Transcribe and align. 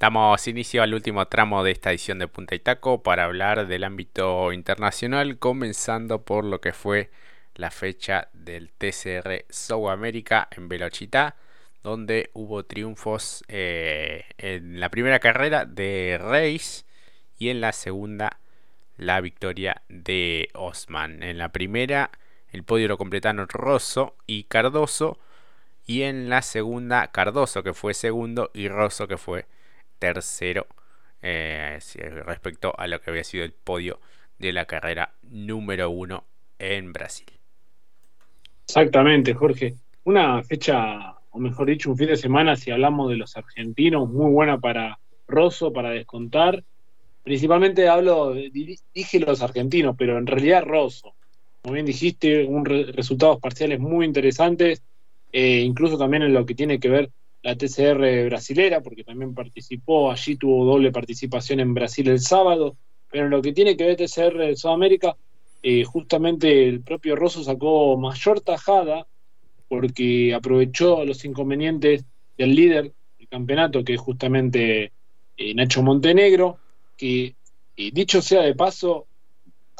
Damos 0.00 0.46
inicio 0.46 0.84
al 0.84 0.94
último 0.94 1.26
tramo 1.26 1.64
de 1.64 1.72
esta 1.72 1.90
edición 1.90 2.20
de 2.20 2.28
Punta 2.28 2.54
y 2.54 2.60
Taco 2.60 3.02
para 3.02 3.24
hablar 3.24 3.66
del 3.66 3.82
ámbito 3.82 4.52
internacional, 4.52 5.40
comenzando 5.40 6.22
por 6.22 6.44
lo 6.44 6.60
que 6.60 6.72
fue 6.72 7.10
la 7.56 7.72
fecha 7.72 8.28
del 8.32 8.70
TCR 8.70 9.46
South 9.50 9.88
America 9.88 10.46
en 10.52 10.68
Velochita, 10.68 11.34
donde 11.82 12.30
hubo 12.32 12.64
triunfos 12.64 13.42
eh, 13.48 14.26
en 14.38 14.78
la 14.78 14.88
primera 14.88 15.18
carrera 15.18 15.64
de 15.64 16.16
Reis 16.22 16.86
y 17.36 17.48
en 17.48 17.60
la 17.60 17.72
segunda 17.72 18.38
la 18.98 19.20
victoria 19.20 19.82
de 19.88 20.48
Osman. 20.54 21.24
En 21.24 21.38
la 21.38 21.48
primera 21.48 22.12
el 22.52 22.62
podio 22.62 22.86
lo 22.86 22.98
completaron 22.98 23.48
Rosso 23.48 24.14
y 24.28 24.44
Cardoso 24.44 25.18
y 25.86 26.02
en 26.02 26.28
la 26.28 26.42
segunda 26.42 27.08
Cardoso 27.10 27.64
que 27.64 27.74
fue 27.74 27.94
segundo 27.94 28.52
y 28.54 28.68
Rosso 28.68 29.08
que 29.08 29.18
fue 29.18 29.46
tercero 29.98 30.66
eh, 31.22 31.78
respecto 32.24 32.72
a 32.78 32.86
lo 32.86 33.00
que 33.00 33.10
había 33.10 33.24
sido 33.24 33.44
el 33.44 33.52
podio 33.52 34.00
de 34.38 34.52
la 34.52 34.66
carrera 34.66 35.14
número 35.22 35.90
uno 35.90 36.24
en 36.58 36.92
Brasil. 36.92 37.26
Exactamente, 38.64 39.34
Jorge. 39.34 39.74
Una 40.04 40.42
fecha, 40.42 41.14
o 41.30 41.38
mejor 41.38 41.68
dicho, 41.68 41.90
un 41.90 41.96
fin 41.96 42.08
de 42.08 42.16
semana, 42.16 42.56
si 42.56 42.70
hablamos 42.70 43.10
de 43.10 43.16
los 43.16 43.36
argentinos, 43.36 44.08
muy 44.08 44.30
buena 44.30 44.58
para 44.58 44.98
Rosso, 45.26 45.72
para 45.72 45.90
descontar. 45.90 46.62
Principalmente 47.22 47.88
hablo, 47.88 48.32
dije 48.32 49.20
los 49.20 49.42
argentinos, 49.42 49.96
pero 49.98 50.18
en 50.18 50.26
realidad 50.26 50.64
Rosso. 50.64 51.14
Como 51.62 51.74
bien 51.74 51.86
dijiste, 51.86 52.44
un 52.44 52.64
resultados 52.64 53.40
parciales 53.40 53.80
muy 53.80 54.06
interesantes, 54.06 54.82
eh, 55.32 55.60
incluso 55.60 55.98
también 55.98 56.22
en 56.22 56.32
lo 56.32 56.46
que 56.46 56.54
tiene 56.54 56.78
que 56.78 56.88
ver 56.88 57.10
la 57.42 57.56
TCR 57.56 58.26
brasilera, 58.26 58.80
porque 58.80 59.04
también 59.04 59.34
participó, 59.34 60.10
allí 60.10 60.36
tuvo 60.36 60.64
doble 60.64 60.90
participación 60.90 61.60
en 61.60 61.74
Brasil 61.74 62.08
el 62.08 62.20
sábado, 62.20 62.76
pero 63.10 63.24
en 63.24 63.30
lo 63.30 63.40
que 63.40 63.52
tiene 63.52 63.76
que 63.76 63.84
ver 63.84 63.96
TCR 63.96 64.38
de 64.38 64.56
Sudamérica, 64.56 65.16
eh, 65.62 65.84
justamente 65.84 66.68
el 66.68 66.82
propio 66.82 67.16
Rosso 67.16 67.42
sacó 67.42 67.96
mayor 67.96 68.40
tajada 68.40 69.06
porque 69.68 70.34
aprovechó 70.34 71.04
los 71.04 71.24
inconvenientes 71.24 72.04
del 72.36 72.54
líder 72.54 72.92
del 73.18 73.28
campeonato, 73.28 73.84
que 73.84 73.94
es 73.94 74.00
justamente 74.00 74.92
eh, 75.36 75.54
Nacho 75.54 75.82
Montenegro, 75.82 76.58
que 76.96 77.36
eh, 77.76 77.90
dicho 77.92 78.22
sea 78.22 78.42
de 78.42 78.54
paso, 78.54 79.06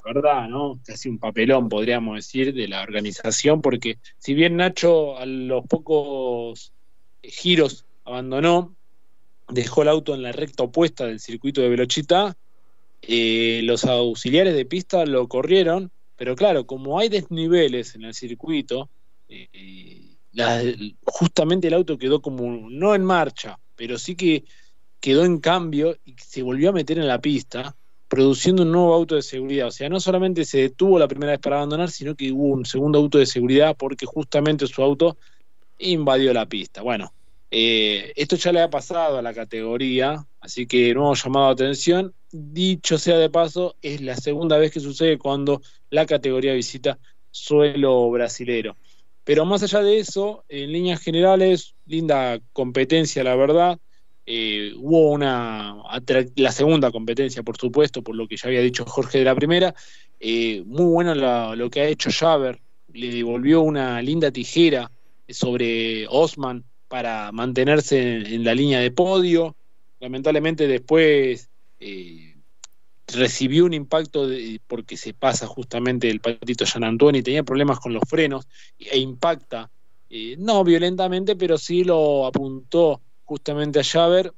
la 0.04 0.12
verdad, 0.12 0.48
¿no? 0.48 0.78
Casi 0.84 1.08
un 1.08 1.18
papelón, 1.18 1.68
podríamos 1.68 2.16
decir, 2.16 2.54
de 2.54 2.68
la 2.68 2.82
organización, 2.82 3.60
porque 3.60 3.98
si 4.18 4.34
bien 4.34 4.56
Nacho 4.56 5.16
a 5.16 5.26
los 5.26 5.66
pocos 5.66 6.72
giros 7.22 7.84
abandonó, 8.04 8.74
dejó 9.48 9.82
el 9.82 9.88
auto 9.88 10.14
en 10.14 10.22
la 10.22 10.32
recta 10.32 10.64
opuesta 10.64 11.06
del 11.06 11.20
circuito 11.20 11.60
de 11.60 11.68
Velochita, 11.68 12.36
eh, 13.02 13.60
los 13.64 13.84
auxiliares 13.84 14.54
de 14.54 14.64
pista 14.64 15.06
lo 15.06 15.28
corrieron, 15.28 15.90
pero 16.16 16.34
claro, 16.34 16.66
como 16.66 16.98
hay 16.98 17.08
desniveles 17.08 17.94
en 17.94 18.04
el 18.04 18.14
circuito, 18.14 18.90
eh, 19.28 20.16
justamente 21.04 21.68
el 21.68 21.74
auto 21.74 21.98
quedó 21.98 22.20
como 22.20 22.68
no 22.70 22.94
en 22.94 23.04
marcha, 23.04 23.58
pero 23.76 23.98
sí 23.98 24.16
que 24.16 24.44
quedó 25.00 25.24
en 25.24 25.38
cambio 25.38 25.96
y 26.04 26.14
se 26.18 26.42
volvió 26.42 26.70
a 26.70 26.72
meter 26.72 26.98
en 26.98 27.06
la 27.06 27.20
pista, 27.20 27.76
produciendo 28.08 28.62
un 28.62 28.72
nuevo 28.72 28.94
auto 28.94 29.14
de 29.14 29.22
seguridad. 29.22 29.68
O 29.68 29.70
sea, 29.70 29.88
no 29.88 30.00
solamente 30.00 30.44
se 30.44 30.58
detuvo 30.58 30.98
la 30.98 31.08
primera 31.08 31.32
vez 31.32 31.40
para 31.40 31.56
abandonar, 31.56 31.90
sino 31.90 32.14
que 32.14 32.32
hubo 32.32 32.46
un 32.46 32.64
segundo 32.64 32.98
auto 32.98 33.18
de 33.18 33.26
seguridad 33.26 33.76
porque 33.76 34.06
justamente 34.06 34.66
su 34.66 34.82
auto 34.82 35.18
invadió 35.78 36.32
la 36.32 36.46
pista. 36.46 36.82
Bueno, 36.82 37.12
eh, 37.50 38.12
esto 38.16 38.36
ya 38.36 38.52
le 38.52 38.60
ha 38.60 38.70
pasado 38.70 39.18
a 39.18 39.22
la 39.22 39.32
categoría, 39.32 40.26
así 40.40 40.66
que 40.66 40.92
no 40.94 41.06
hemos 41.06 41.24
llamado 41.24 41.48
atención. 41.48 42.14
Dicho 42.30 42.98
sea 42.98 43.16
de 43.16 43.30
paso, 43.30 43.76
es 43.80 44.00
la 44.00 44.16
segunda 44.16 44.58
vez 44.58 44.70
que 44.72 44.80
sucede 44.80 45.18
cuando 45.18 45.62
la 45.90 46.04
categoría 46.04 46.52
visita 46.52 46.98
suelo 47.30 48.10
brasilero. 48.10 48.76
Pero 49.24 49.44
más 49.44 49.62
allá 49.62 49.82
de 49.82 49.98
eso, 49.98 50.44
en 50.48 50.72
líneas 50.72 51.00
generales, 51.00 51.74
linda 51.86 52.38
competencia, 52.52 53.24
la 53.24 53.36
verdad. 53.36 53.78
Eh, 54.30 54.74
hubo 54.76 55.12
una, 55.12 55.76
la 56.36 56.52
segunda 56.52 56.90
competencia, 56.90 57.42
por 57.42 57.56
supuesto, 57.56 58.02
por 58.02 58.14
lo 58.14 58.28
que 58.28 58.36
ya 58.36 58.48
había 58.48 58.60
dicho 58.60 58.84
Jorge 58.84 59.18
de 59.18 59.24
la 59.24 59.34
primera. 59.34 59.74
Eh, 60.20 60.62
muy 60.66 60.84
bueno 60.84 61.14
lo 61.14 61.70
que 61.70 61.80
ha 61.80 61.86
hecho 61.86 62.10
Javer, 62.10 62.60
le 62.92 63.10
devolvió 63.10 63.62
una 63.62 64.02
linda 64.02 64.30
tijera 64.30 64.90
sobre 65.28 66.06
Osman 66.08 66.64
para 66.88 67.30
mantenerse 67.32 68.16
en, 68.34 68.44
la 68.44 68.54
línea 68.54 68.80
de 68.80 68.90
podio. 68.90 69.56
Lamentablemente 70.00 70.66
después 70.66 71.50
eh, 71.80 72.36
recibió 73.06 73.64
un 73.64 73.74
impacto 73.74 74.28
porque 74.66 74.96
se 74.96 75.14
pasa 75.14 75.46
justamente 75.46 76.10
el 76.10 76.20
patito 76.20 76.64
Jean 76.64 76.84
Antoni, 76.84 77.22
tenía 77.22 77.42
problemas 77.42 77.78
con 77.80 77.92
los 77.92 78.02
frenos 78.08 78.46
e 78.78 78.98
impacta, 78.98 79.70
eh, 80.10 80.36
no 80.38 80.64
violentamente, 80.64 81.36
pero 81.36 81.58
sí 81.58 81.84
lo 81.84 82.26
apuntó 82.26 83.00
justamente 83.24 83.80
a 83.80 83.84
Javer, 83.84 84.32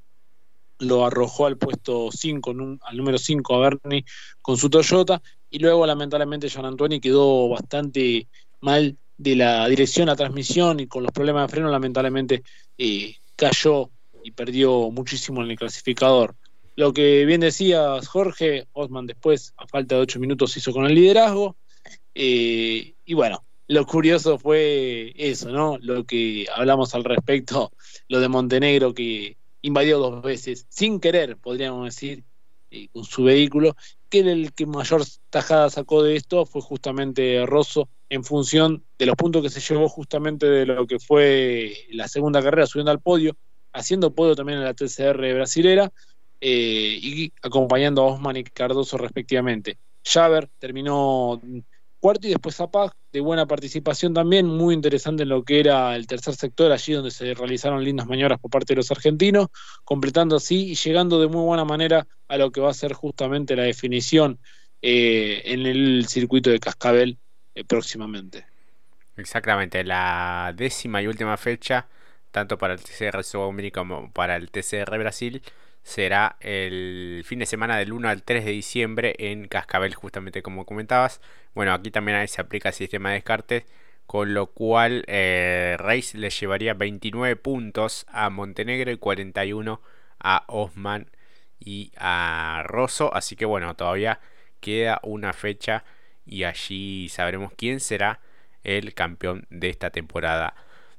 lo 0.79 1.05
arrojó 1.05 1.47
al 1.47 1.59
puesto 1.59 2.11
5, 2.11 2.55
al 2.83 2.97
número 2.97 3.19
5 3.19 3.55
a 3.55 3.59
Bernie 3.61 4.05
con 4.41 4.57
su 4.57 4.71
Toyota, 4.71 5.21
y 5.51 5.59
luego 5.59 5.85
lamentablemente 5.87 6.49
Jean 6.49 6.65
Antoni 6.65 7.01
quedó 7.01 7.49
bastante 7.49 8.29
mal 8.61 8.97
de 9.21 9.37
la 9.37 9.69
dirección 9.69 10.09
a 10.09 10.17
transmisión 10.17 10.81
y 10.81 10.87
con 10.87 11.03
los 11.03 11.13
problemas 11.13 11.47
de 11.47 11.53
freno, 11.53 11.71
lamentablemente 11.71 12.43
eh, 12.79 13.17
cayó 13.37 13.91
y 14.25 14.31
perdió 14.31 14.91
muchísimo 14.91 15.43
en 15.43 15.51
el 15.51 15.59
clasificador. 15.59 16.35
Lo 16.75 16.95
que 16.95 17.27
bien 17.27 17.43
decías, 17.43 18.09
Jorge, 18.09 18.67
Osman 18.73 19.07
después, 19.07 19.53
a 19.59 19.67
falta 19.67 19.97
de 19.97 20.01
ocho 20.01 20.21
minutos, 20.21 20.57
hizo 20.57 20.73
con 20.73 20.87
el 20.87 20.95
liderazgo. 20.95 21.57
Eh, 22.15 22.95
y 23.05 23.13
bueno, 23.13 23.45
lo 23.69 23.85
curioso 23.85 24.39
fue 24.39 25.13
eso, 25.17 25.51
¿no? 25.51 25.77
Lo 25.83 26.05
que 26.05 26.47
hablamos 26.55 26.95
al 26.95 27.05
respecto, 27.05 27.73
lo 28.09 28.21
de 28.21 28.29
Montenegro 28.29 28.95
que 28.95 29.37
invadió 29.61 29.99
dos 29.99 30.23
veces, 30.23 30.65
sin 30.71 30.99
querer, 30.99 31.37
podríamos 31.37 31.85
decir, 31.85 32.25
eh, 32.71 32.89
con 32.91 33.05
su 33.05 33.25
vehículo, 33.25 33.77
que 34.09 34.21
el 34.21 34.55
que 34.55 34.65
mayor 34.65 35.03
tajada 35.29 35.69
sacó 35.69 36.03
de 36.03 36.17
esto 36.17 36.47
fue 36.47 36.63
justamente 36.63 37.45
Rosso, 37.45 37.91
en 38.11 38.25
función 38.25 38.85
de 38.99 39.07
los 39.07 39.15
puntos 39.15 39.41
que 39.41 39.51
se 39.51 39.61
llevó 39.61 39.89
justamente 39.89 40.47
de 40.47 40.67
lo 40.67 40.87
que 40.87 40.99
fue 40.99 41.75
la 41.93 42.09
segunda 42.09 42.43
carrera, 42.43 42.67
subiendo 42.67 42.91
al 42.91 43.01
podio, 43.01 43.37
haciendo 43.73 44.13
podio 44.13 44.35
también 44.35 44.59
en 44.59 44.65
la 44.65 44.75
TCR 44.75 45.35
brasilera 45.35 45.91
eh, 46.41 46.99
y 47.01 47.33
acompañando 47.41 48.03
a 48.03 48.07
Osman 48.07 48.37
y 48.37 48.45
Cardoso 48.45 48.99
respectivamente. 48.99 49.79
Javer 50.05 50.49
terminó 50.59 51.41
cuarto 52.01 52.27
y 52.27 52.31
después 52.31 52.57
Zapag, 52.57 52.93
de 53.13 53.21
buena 53.21 53.47
participación 53.47 54.13
también, 54.13 54.47
muy 54.47 54.75
interesante 54.75 55.23
en 55.23 55.29
lo 55.29 55.45
que 55.45 55.61
era 55.61 55.95
el 55.95 56.09
tercer 56.09 56.35
sector, 56.35 56.73
allí 56.73 56.95
donde 56.95 57.13
se 57.13 57.33
realizaron 57.35 57.85
lindas 57.85 58.09
maniobras 58.09 58.41
por 58.41 58.51
parte 58.51 58.73
de 58.73 58.79
los 58.79 58.91
argentinos, 58.91 59.49
completando 59.85 60.37
así 60.37 60.71
y 60.71 60.75
llegando 60.75 61.21
de 61.21 61.29
muy 61.29 61.45
buena 61.45 61.65
manera 61.65 62.09
a 62.27 62.39
lo 62.39 62.51
que 62.51 62.61
va 62.61 62.71
a 62.71 62.75
ser 62.75 62.93
justamente 62.93 63.55
la 63.55 63.65
definición 63.65 64.41
eh, 64.83 65.43
en 65.45 65.67
el 65.67 66.07
circuito 66.09 66.51
de 66.51 66.59
Cascabel 66.59 67.19
eh, 67.55 67.65
próximamente. 67.65 68.47
Exactamente, 69.17 69.85
la 69.85 70.53
décima 70.57 71.03
y 71.03 71.07
última 71.07 71.37
fecha, 71.37 71.89
tanto 72.31 72.59
para 72.59 72.75
el 72.75 72.81
TCR 72.83 73.23
Sudamérica 73.23 73.81
como 73.81 74.11
para 74.13 74.37
el 74.37 74.51
TCR 74.51 74.99
Brasil, 74.99 75.43
será 75.83 76.37
el 76.41 77.23
fin 77.27 77.39
de 77.41 77.47
semana 77.47 77.77
del 77.79 77.93
1 77.93 78.09
al 78.09 78.23
3 78.23 78.45
de 78.45 78.53
diciembre 78.53 79.15
en 79.19 79.49
Cascabel, 79.49 79.95
justamente 79.95 80.43
como 80.43 80.65
comentabas. 80.67 81.21
Bueno, 81.55 81.73
aquí 81.73 81.91
también 81.91 82.27
se 82.29 82.41
aplica 82.41 82.71
el 82.71 82.75
sistema 82.75 83.11
de 83.11 83.17
descartes, 83.17 83.65
con 84.07 84.35
lo 84.35 84.49
cual 84.49 85.05
eh, 85.07 85.77
Reis 85.79 86.15
le 86.15 86.31
llevaría 86.31 86.75
29 86.75 87.37
puntos 87.37 88.07
a 88.09 88.31
Montenegro 88.31 88.91
y 88.91 88.97
41 88.99 89.81
a 90.19 90.45
Osman 90.49 91.11
y 91.59 91.93
a 91.97 92.63
Rosso. 92.67 93.15
Así 93.15 93.37
que 93.37 93.45
bueno, 93.45 93.75
todavía 93.77 94.21
queda 94.61 95.01
una 95.03 95.33
fecha 95.33 95.85
y 96.31 96.45
allí 96.45 97.11
sabremos 97.11 97.53
quién 97.57 97.81
será 97.81 98.21
el 98.63 98.95
campeón 98.95 99.47
de 99.51 99.69
esta 99.69 99.91
temporada 99.91 100.55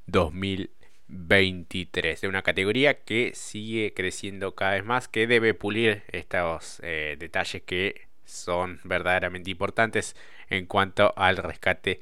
2023 0.08 2.20
de 2.22 2.28
una 2.28 2.42
categoría 2.42 3.00
que 3.00 3.32
sigue 3.34 3.94
creciendo 3.94 4.56
cada 4.56 4.74
vez 4.74 4.84
más 4.84 5.08
que 5.08 5.28
debe 5.28 5.54
pulir 5.54 6.04
estos 6.12 6.82
eh, 6.84 7.16
detalles 7.18 7.62
que 7.64 8.10
son 8.26 8.82
verdaderamente 8.84 9.52
importantes 9.52 10.18
en 10.50 10.66
cuanto 10.66 11.14
al 11.16 11.38
rescate 11.38 12.02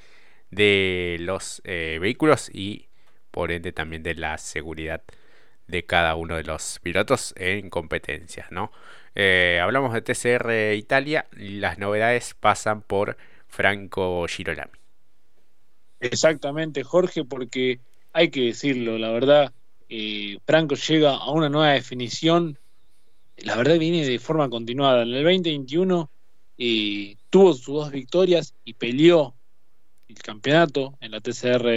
de 0.50 1.18
los 1.20 1.62
eh, 1.66 2.00
vehículos 2.02 2.50
y 2.52 2.88
por 3.30 3.52
ende 3.52 3.72
también 3.72 4.02
de 4.02 4.16
la 4.16 4.40
seguridad 4.40 5.04
de 5.70 5.86
cada 5.86 6.16
uno 6.16 6.36
de 6.36 6.44
los 6.44 6.80
pilotos 6.82 7.34
en 7.38 7.70
competencias, 7.70 8.52
¿no? 8.52 8.72
Eh, 9.16 9.60
hablamos 9.62 9.94
de 9.94 10.02
TCR 10.02 10.76
Italia 10.76 11.26
las 11.32 11.78
novedades 11.78 12.36
pasan 12.40 12.82
por 12.82 13.18
Franco 13.48 14.26
Girolami. 14.28 14.72
Exactamente, 16.00 16.84
Jorge, 16.84 17.26
porque 17.26 17.80
hay 18.14 18.30
que 18.30 18.42
decirlo, 18.42 18.98
la 18.98 19.12
verdad, 19.12 19.52
eh, 19.90 20.38
Franco 20.46 20.76
llega 20.76 21.16
a 21.16 21.32
una 21.32 21.50
nueva 21.50 21.74
definición 21.74 22.58
la 23.44 23.56
verdad 23.56 23.80
viene 23.80 24.06
de 24.06 24.20
forma 24.20 24.50
continuada. 24.50 25.04
En 25.04 25.10
el 25.10 25.24
2021 25.24 26.10
eh, 26.58 27.16
tuvo 27.30 27.54
sus 27.54 27.76
dos 27.76 27.92
victorias 27.92 28.54
y 28.66 28.74
peleó 28.74 29.36
el 30.08 30.18
campeonato 30.20 30.98
en 31.02 31.12
la 31.12 31.22
TCR 31.22 31.68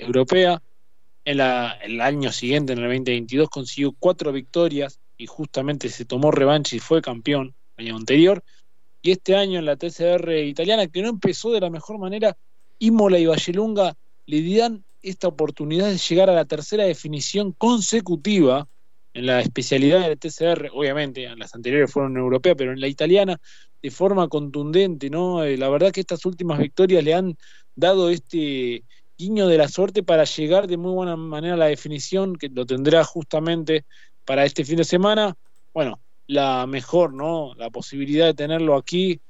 europea. 0.00 0.62
En 1.24 1.40
el 1.40 2.00
año 2.00 2.32
siguiente, 2.32 2.72
en 2.72 2.80
el 2.80 2.84
2022, 2.84 3.48
consiguió 3.48 3.92
cuatro 3.98 4.32
victorias 4.32 4.98
y 5.16 5.26
justamente 5.26 5.88
se 5.88 6.04
tomó 6.04 6.30
revancha 6.30 6.74
y 6.74 6.80
fue 6.80 7.00
campeón 7.00 7.54
el 7.76 7.86
año 7.86 7.96
anterior. 7.96 8.42
Y 9.02 9.12
este 9.12 9.36
año 9.36 9.58
en 9.58 9.66
la 9.66 9.76
TCR 9.76 10.32
italiana, 10.44 10.86
que 10.88 11.02
no 11.02 11.08
empezó 11.08 11.52
de 11.52 11.60
la 11.60 11.70
mejor 11.70 11.98
manera, 11.98 12.36
Imola 12.78 13.18
y 13.18 13.26
Vallelunga 13.26 13.94
le 14.26 14.56
dan 14.56 14.84
esta 15.02 15.28
oportunidad 15.28 15.88
de 15.88 15.98
llegar 15.98 16.30
a 16.30 16.34
la 16.34 16.44
tercera 16.44 16.84
definición 16.84 17.52
consecutiva 17.52 18.68
en 19.14 19.26
la 19.26 19.40
especialidad 19.40 20.08
del 20.08 20.18
TCR, 20.18 20.70
obviamente, 20.72 21.24
en 21.24 21.38
las 21.38 21.54
anteriores 21.54 21.92
fueron 21.92 22.16
europeas, 22.16 22.56
pero 22.56 22.72
en 22.72 22.80
la 22.80 22.88
italiana 22.88 23.38
de 23.82 23.90
forma 23.90 24.28
contundente, 24.28 25.10
¿no? 25.10 25.44
Eh, 25.44 25.58
la 25.58 25.68
verdad 25.68 25.92
que 25.92 26.00
estas 26.00 26.24
últimas 26.24 26.58
victorias 26.58 27.04
le 27.04 27.14
han 27.14 27.36
dado 27.74 28.08
este 28.08 28.84
de 29.30 29.58
la 29.58 29.68
suerte 29.68 30.02
para 30.02 30.24
llegar 30.24 30.66
de 30.66 30.76
muy 30.76 30.92
buena 30.92 31.16
manera 31.16 31.54
a 31.54 31.58
la 31.58 31.66
definición, 31.66 32.36
que 32.36 32.48
lo 32.48 32.66
tendrá 32.66 33.04
justamente 33.04 33.84
para 34.24 34.44
este 34.44 34.64
fin 34.64 34.76
de 34.76 34.84
semana. 34.84 35.36
Bueno, 35.72 36.00
la 36.26 36.66
mejor, 36.66 37.14
¿no? 37.14 37.54
La 37.56 37.70
posibilidad 37.70 38.26
de 38.26 38.34
tenerlo 38.34 38.76
aquí 38.76 39.20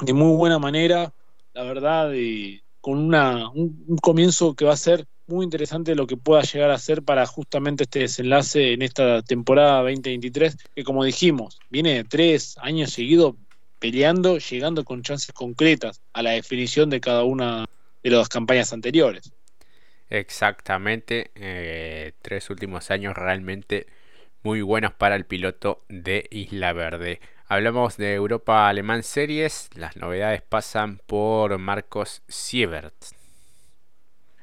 de 0.00 0.12
muy 0.12 0.36
buena 0.36 0.58
manera, 0.58 1.12
la 1.52 1.62
verdad, 1.62 2.12
y 2.12 2.60
con 2.80 2.98
una, 2.98 3.48
un 3.50 3.96
comienzo 4.02 4.54
que 4.54 4.64
va 4.64 4.72
a 4.72 4.76
ser 4.76 5.06
muy 5.26 5.44
interesante 5.44 5.94
lo 5.94 6.06
que 6.06 6.16
pueda 6.16 6.42
llegar 6.42 6.70
a 6.70 6.78
ser 6.78 7.02
para 7.02 7.24
justamente 7.26 7.84
este 7.84 8.00
desenlace 8.00 8.72
en 8.72 8.82
esta 8.82 9.22
temporada 9.22 9.78
2023, 9.82 10.56
que 10.74 10.84
como 10.84 11.04
dijimos, 11.04 11.58
viene 11.70 12.04
tres 12.04 12.56
años 12.60 12.90
seguidos 12.90 13.36
peleando, 13.78 14.38
llegando 14.38 14.84
con 14.84 15.02
chances 15.02 15.32
concretas 15.32 16.02
a 16.12 16.22
la 16.22 16.32
definición 16.32 16.90
de 16.90 17.00
cada 17.00 17.24
una 17.24 17.64
de 18.10 18.16
las 18.16 18.28
campañas 18.28 18.72
anteriores. 18.72 19.32
Exactamente, 20.10 21.30
eh, 21.34 22.12
tres 22.22 22.50
últimos 22.50 22.90
años 22.90 23.14
realmente 23.16 23.86
muy 24.42 24.60
buenos 24.60 24.92
para 24.92 25.16
el 25.16 25.24
piloto 25.24 25.84
de 25.88 26.28
Isla 26.30 26.72
Verde. 26.72 27.20
Hablamos 27.48 27.96
de 27.96 28.14
Europa 28.14 28.68
Alemán 28.68 29.02
Series, 29.02 29.70
las 29.74 29.96
novedades 29.96 30.42
pasan 30.42 31.00
por 31.06 31.56
Marcos 31.58 32.22
Siebert. 32.28 32.94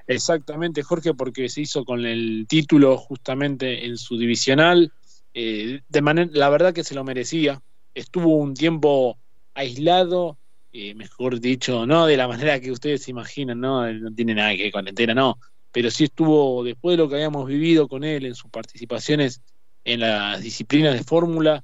Exactamente, 0.07 0.81
Jorge, 0.83 1.13
porque 1.13 1.47
se 1.47 1.61
hizo 1.61 1.85
con 1.85 2.05
el 2.05 2.45
título 2.49 2.97
justamente 2.97 3.85
en 3.85 3.97
su 3.97 4.17
divisional. 4.17 4.91
Eh, 5.33 5.81
de 5.87 6.01
manera, 6.01 6.29
la 6.33 6.49
verdad 6.49 6.73
que 6.73 6.83
se 6.83 6.95
lo 6.95 7.03
merecía. 7.03 7.61
Estuvo 7.93 8.37
un 8.37 8.53
tiempo 8.53 9.17
aislado, 9.53 10.37
eh, 10.71 10.95
mejor 10.95 11.39
dicho, 11.39 11.85
no 11.85 12.05
de 12.05 12.17
la 12.17 12.27
manera 12.27 12.59
que 12.59 12.71
ustedes 12.71 13.03
se 13.03 13.11
imaginan, 13.11 13.59
no, 13.59 13.91
no 13.91 14.13
tiene 14.13 14.35
nada 14.35 14.55
que 14.55 14.63
ver 14.63 14.71
con 14.71 14.87
entera, 14.87 15.13
no. 15.13 15.39
Pero 15.71 15.91
sí 15.91 16.05
estuvo, 16.05 16.63
después 16.63 16.93
de 16.93 17.03
lo 17.03 17.09
que 17.09 17.15
habíamos 17.15 17.47
vivido 17.47 17.87
con 17.87 18.03
él 18.03 18.25
en 18.25 18.35
sus 18.35 18.49
participaciones 18.51 19.41
en 19.83 20.01
las 20.01 20.41
disciplinas 20.41 20.93
de 20.93 21.03
fórmula, 21.03 21.63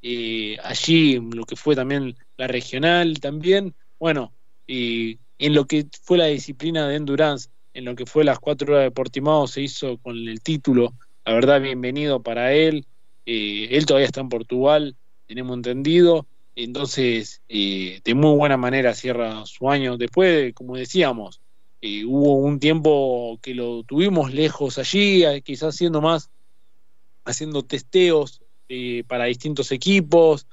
eh, 0.00 0.56
allí 0.62 1.20
lo 1.20 1.44
que 1.44 1.56
fue 1.56 1.74
también 1.74 2.16
la 2.36 2.46
regional 2.46 3.18
también, 3.20 3.74
bueno, 3.98 4.32
y 4.66 5.18
en 5.38 5.54
lo 5.54 5.66
que 5.66 5.86
fue 6.02 6.18
la 6.18 6.26
disciplina 6.26 6.88
de 6.88 6.96
endurance, 6.96 7.50
en 7.74 7.84
lo 7.84 7.94
que 7.94 8.06
fue 8.06 8.24
las 8.24 8.38
cuatro 8.38 8.72
horas 8.72 8.84
de 8.84 8.90
Portimao 8.90 9.46
se 9.46 9.62
hizo 9.62 9.98
con 9.98 10.16
el 10.16 10.40
título. 10.40 10.94
La 11.24 11.32
verdad, 11.34 11.60
bienvenido 11.60 12.22
para 12.22 12.52
él. 12.52 12.86
Eh, 13.26 13.68
él 13.70 13.86
todavía 13.86 14.06
está 14.06 14.20
en 14.20 14.28
Portugal, 14.28 14.96
tenemos 15.26 15.56
entendido. 15.56 16.26
Entonces, 16.60 17.40
eh, 17.48 18.00
de 18.02 18.14
muy 18.16 18.36
buena 18.36 18.56
manera 18.56 18.92
cierra 18.92 19.46
su 19.46 19.70
año. 19.70 19.96
Después, 19.96 20.52
como 20.54 20.74
decíamos, 20.74 21.40
eh, 21.80 22.04
hubo 22.04 22.34
un 22.34 22.58
tiempo 22.58 23.38
que 23.40 23.54
lo 23.54 23.84
tuvimos 23.84 24.34
lejos 24.34 24.76
allí, 24.76 25.22
quizás 25.44 25.76
haciendo 25.76 26.00
más, 26.00 26.30
haciendo 27.24 27.62
testeos 27.62 28.42
para 29.06 29.26
distintos 29.26 29.70
equipos, 29.70 30.48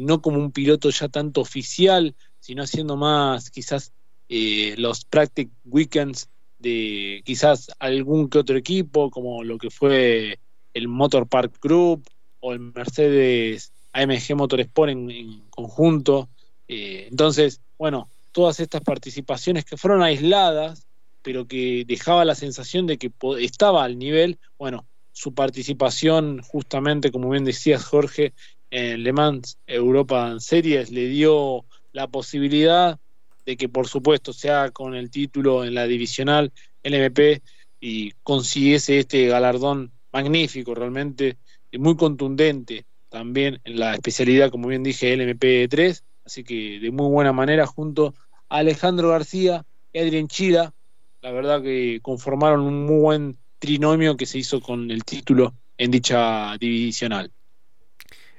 no 0.00 0.20
como 0.20 0.38
un 0.38 0.50
piloto 0.50 0.90
ya 0.90 1.08
tanto 1.08 1.40
oficial, 1.40 2.16
sino 2.40 2.64
haciendo 2.64 2.96
más 2.96 3.50
quizás 3.50 3.92
los 4.28 5.04
practice 5.04 5.52
weekends 5.64 6.28
de 6.58 7.22
quizás 7.24 7.70
algún 7.78 8.28
que 8.28 8.38
otro 8.38 8.56
equipo, 8.56 9.10
como 9.12 9.44
lo 9.44 9.58
que 9.58 9.70
fue 9.70 10.40
el 10.74 10.88
Motor 10.88 11.28
Park 11.28 11.56
Group 11.62 12.04
o 12.40 12.52
el 12.52 12.58
Mercedes 12.58 13.72
AMG 13.92 14.36
Motorsport 14.36 14.90
en, 14.90 15.10
en 15.10 15.40
conjunto. 15.50 16.28
Eh, 16.68 17.08
entonces, 17.10 17.60
bueno, 17.78 18.08
todas 18.32 18.60
estas 18.60 18.82
participaciones 18.82 19.64
que 19.64 19.76
fueron 19.76 20.02
aisladas, 20.02 20.86
pero 21.22 21.46
que 21.46 21.84
dejaba 21.86 22.24
la 22.24 22.34
sensación 22.34 22.86
de 22.86 22.98
que 22.98 23.10
estaba 23.40 23.84
al 23.84 23.98
nivel, 23.98 24.38
bueno, 24.58 24.86
su 25.12 25.34
participación 25.34 26.40
justamente, 26.42 27.10
como 27.10 27.28
bien 27.30 27.44
decías 27.44 27.84
Jorge, 27.84 28.32
en 28.70 29.02
Le 29.02 29.12
Mans 29.12 29.58
Europa 29.66 30.36
Series 30.38 30.90
le 30.90 31.08
dio 31.08 31.64
la 31.92 32.06
posibilidad 32.06 32.98
de 33.44 33.56
que 33.56 33.68
por 33.68 33.88
supuesto 33.88 34.32
sea 34.32 34.70
con 34.70 34.94
el 34.94 35.10
título 35.10 35.64
en 35.64 35.74
la 35.74 35.86
divisional 35.86 36.52
LMP 36.84 37.42
y 37.80 38.12
consiguiese 38.22 39.00
este 39.00 39.26
galardón 39.26 39.92
magnífico, 40.12 40.74
realmente 40.74 41.36
muy 41.72 41.96
contundente 41.96 42.86
también 43.10 43.60
en 43.64 43.78
la 43.78 43.94
especialidad, 43.94 44.50
como 44.50 44.68
bien 44.68 44.82
dije, 44.82 45.14
LMP3, 45.14 46.02
así 46.24 46.44
que 46.44 46.78
de 46.80 46.90
muy 46.90 47.10
buena 47.10 47.32
manera 47.32 47.66
junto 47.66 48.14
a 48.48 48.58
Alejandro 48.58 49.10
García 49.10 49.66
y 49.92 49.98
Adrián 49.98 50.28
Chida, 50.28 50.72
la 51.20 51.32
verdad 51.32 51.62
que 51.62 51.98
conformaron 52.00 52.60
un 52.60 52.86
muy 52.86 53.00
buen 53.00 53.38
trinomio 53.58 54.16
que 54.16 54.26
se 54.26 54.38
hizo 54.38 54.60
con 54.60 54.90
el 54.90 55.04
título 55.04 55.54
en 55.76 55.90
dicha 55.90 56.56
divisional. 56.58 57.30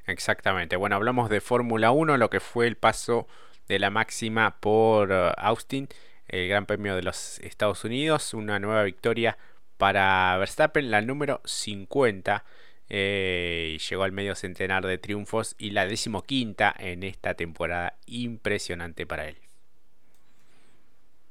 Exactamente, 0.07 0.75
bueno, 0.77 0.95
hablamos 0.95 1.29
de 1.29 1.41
Fórmula 1.41 1.91
1, 1.91 2.17
lo 2.17 2.29
que 2.29 2.39
fue 2.39 2.65
el 2.65 2.75
paso 2.75 3.27
de 3.67 3.77
la 3.77 3.89
máxima 3.89 4.59
por 4.59 5.11
uh, 5.11 5.31
Austin, 5.37 5.87
el 6.27 6.47
Gran 6.47 6.65
Premio 6.65 6.95
de 6.95 7.03
los 7.03 7.39
Estados 7.39 7.83
Unidos, 7.83 8.33
una 8.33 8.59
nueva 8.59 8.83
victoria 8.83 9.37
para 9.77 10.37
Verstappen, 10.37 10.91
la 10.91 11.01
número 11.01 11.41
50. 11.43 12.43
Eh, 12.93 13.77
llegó 13.89 14.03
al 14.03 14.11
medio 14.11 14.35
centenar 14.35 14.85
de 14.85 14.97
triunfos 14.97 15.55
y 15.57 15.69
la 15.69 15.87
decimoquinta 15.87 16.75
en 16.77 17.03
esta 17.03 17.35
temporada 17.35 17.97
impresionante 18.05 19.05
para 19.05 19.29
él. 19.29 19.37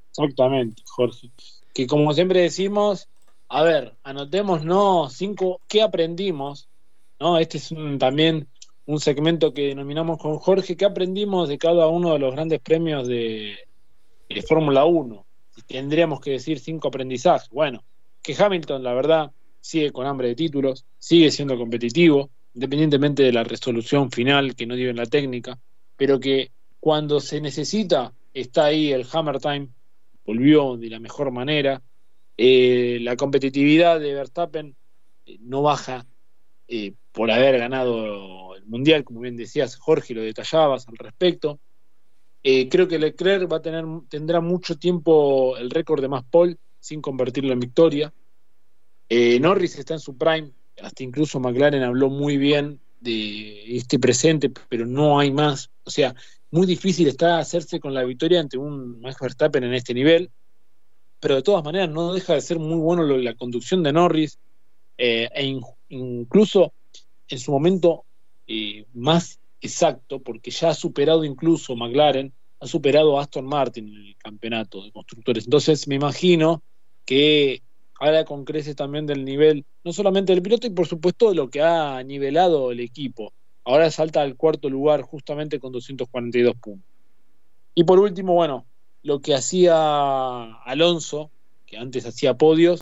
Exactamente, 0.09 0.83
Jorge. 0.87 1.31
Que 1.75 1.87
como 1.87 2.15
siempre 2.15 2.41
decimos, 2.41 3.11
a 3.51 3.63
ver, 3.63 3.95
anotemos, 4.05 4.65
no, 4.65 5.11
cinco, 5.11 5.61
¿qué 5.69 5.83
aprendimos? 5.83 6.71
¿No? 7.19 7.37
Este 7.37 7.59
es 7.59 7.75
también 7.99 8.49
un 8.87 8.99
segmento 8.99 9.53
que 9.53 9.67
denominamos 9.67 10.17
con 10.17 10.39
Jorge, 10.39 10.79
¿qué 10.79 10.87
aprendimos 10.87 11.51
de 11.51 11.59
cada 11.59 11.89
uno 11.89 12.15
de 12.15 12.21
los 12.21 12.33
grandes 12.33 12.61
premios 12.61 13.07
de, 13.07 13.59
Fórmula 14.49 14.87
1? 14.87 15.27
Y 15.59 15.63
tendríamos 15.63 16.21
que 16.21 16.31
decir 16.31 16.59
cinco 16.59 16.89
aprendizajes. 16.89 17.51
Bueno, 17.51 17.85
que 18.23 18.35
Hamilton, 18.35 18.83
la 18.83 18.95
verdad, 18.95 19.33
sigue 19.61 19.93
con 19.93 20.07
hambre 20.07 20.29
de 20.29 20.35
títulos, 20.35 20.85
sigue 20.99 21.31
siendo 21.31 21.57
competitivo, 21.57 22.31
independientemente 22.55 23.23
de 23.23 23.33
la 23.33 23.45
resolución 23.45 24.11
final 24.11 24.55
que 24.57 24.67
no 24.67 24.75
dio 24.75 24.91
en 24.91 24.97
la 24.97 25.07
técnica, 25.07 25.59
pero 25.97 26.19
que 26.19 26.51
cuando 26.81 27.21
se 27.21 27.41
necesita 27.41 28.13
está 28.33 28.67
ahí 28.67 28.93
el 28.93 29.07
Hammer 29.13 29.39
Time, 29.39 29.69
volvió 30.25 30.77
de 30.77 30.91
la 30.91 31.01
mejor 31.01 31.31
manera. 31.31 31.83
Eh, 32.37 32.99
la 33.03 33.17
competitividad 33.17 34.01
de 34.01 34.15
Verstappen 34.15 34.75
eh, 35.27 35.37
no 35.41 35.63
baja 35.63 36.07
eh, 36.69 36.95
por 37.13 37.31
haber 37.31 37.59
ganado 37.59 38.55
el 38.57 38.65
Mundial, 38.65 39.05
como 39.05 39.21
bien 39.21 39.37
decías, 39.37 39.77
Jorge, 39.77 40.15
lo 40.15 40.23
detallabas 40.23 40.89
al 40.89 40.97
respecto. 40.97 41.61
Creo 42.43 42.89
que 42.89 42.99
Leclerc 42.99 43.53
va 43.53 43.59
a 43.59 43.63
tener, 43.63 43.85
tendrá 44.09 44.41
mucho 44.41 44.79
tiempo 44.79 45.59
el 45.59 45.69
récord 45.69 46.01
de 46.01 46.09
más 46.09 46.25
pole 46.25 46.57
sin 46.79 47.03
convertirlo 47.03 47.53
en 47.53 47.61
victoria. 47.61 48.15
Eh, 49.11 49.39
Norris 49.39 49.79
está 49.79 49.93
en 49.95 50.01
su 50.01 50.17
prime, 50.17 50.51
hasta 50.81 51.03
incluso 51.03 51.39
McLaren 51.39 51.83
habló 51.83 52.09
muy 52.09 52.39
bien 52.39 52.81
de 53.01 53.77
este 53.77 53.99
presente, 53.99 54.51
pero 54.71 54.87
no 54.87 55.19
hay 55.19 55.31
más. 55.31 55.71
O 55.85 55.91
sea, 55.91 56.15
muy 56.51 56.67
difícil 56.67 57.09
está 57.09 57.39
hacerse 57.39 57.79
con 57.79 57.93
la 57.93 58.05
victoria 58.05 58.41
ante 58.41 58.57
un 58.57 59.01
Max 59.01 59.19
Verstappen 59.21 59.65
en 59.65 59.75
este 59.75 59.93
nivel, 59.93 60.31
pero 61.21 61.35
de 61.35 61.43
todas 61.43 61.63
maneras 61.63 61.91
no 61.91 62.15
deja 62.15 62.33
de 62.33 62.41
ser 62.41 62.59
muy 62.59 62.79
bueno 62.79 63.05
la 63.05 63.35
conducción 63.35 63.83
de 63.83 63.93
Norris 63.93 64.39
e 64.97 65.61
incluso 65.89 66.73
en 67.29 67.39
su 67.39 67.53
momento 67.53 68.05
eh, 68.47 68.85
más 68.95 69.39
exacto, 69.61 70.21
porque 70.21 70.51
ya 70.51 70.71
ha 70.71 70.75
superado 70.75 71.25
incluso 71.25 71.77
McLaren, 71.77 72.33
ha 72.59 72.67
superado 72.67 73.19
Aston 73.19 73.47
Martin 73.47 73.89
en 73.89 74.07
el 74.07 74.17
campeonato 74.17 74.83
de 74.83 74.91
constructores. 74.91 75.45
Entonces 75.45 75.87
me 75.87 75.95
imagino 75.95 76.63
que 77.05 77.63
habla 78.01 78.25
con 78.25 78.45
creces 78.45 78.75
también 78.75 79.07
del 79.07 79.25
nivel, 79.25 79.67
no 79.85 79.93
solamente 79.93 80.33
del 80.33 80.43
piloto 80.43 80.67
y 80.67 80.71
por 80.71 80.87
supuesto 80.87 81.29
de 81.29 81.37
lo 81.37 81.51
que 81.51 81.63
ha 81.63 82.03
nivelado 82.03 82.73
el 82.73 82.81
equipo. 82.81 83.33
ahora 83.63 83.91
salta 83.91 84.23
al 84.23 84.37
cuarto 84.37 84.69
lugar 84.71 85.03
justamente 85.03 85.61
con 85.61 85.71
242 85.71 86.57
puntos. 86.57 86.89
Y 87.75 87.85
por 87.85 88.01
último, 88.01 88.35
bueno, 88.35 88.67
lo 89.03 89.21
que 89.21 89.35
hacía 89.35 90.45
Alonso, 90.65 91.31
que 91.67 91.77
antes 91.77 92.07
hacía 92.07 92.35
podios, 92.35 92.81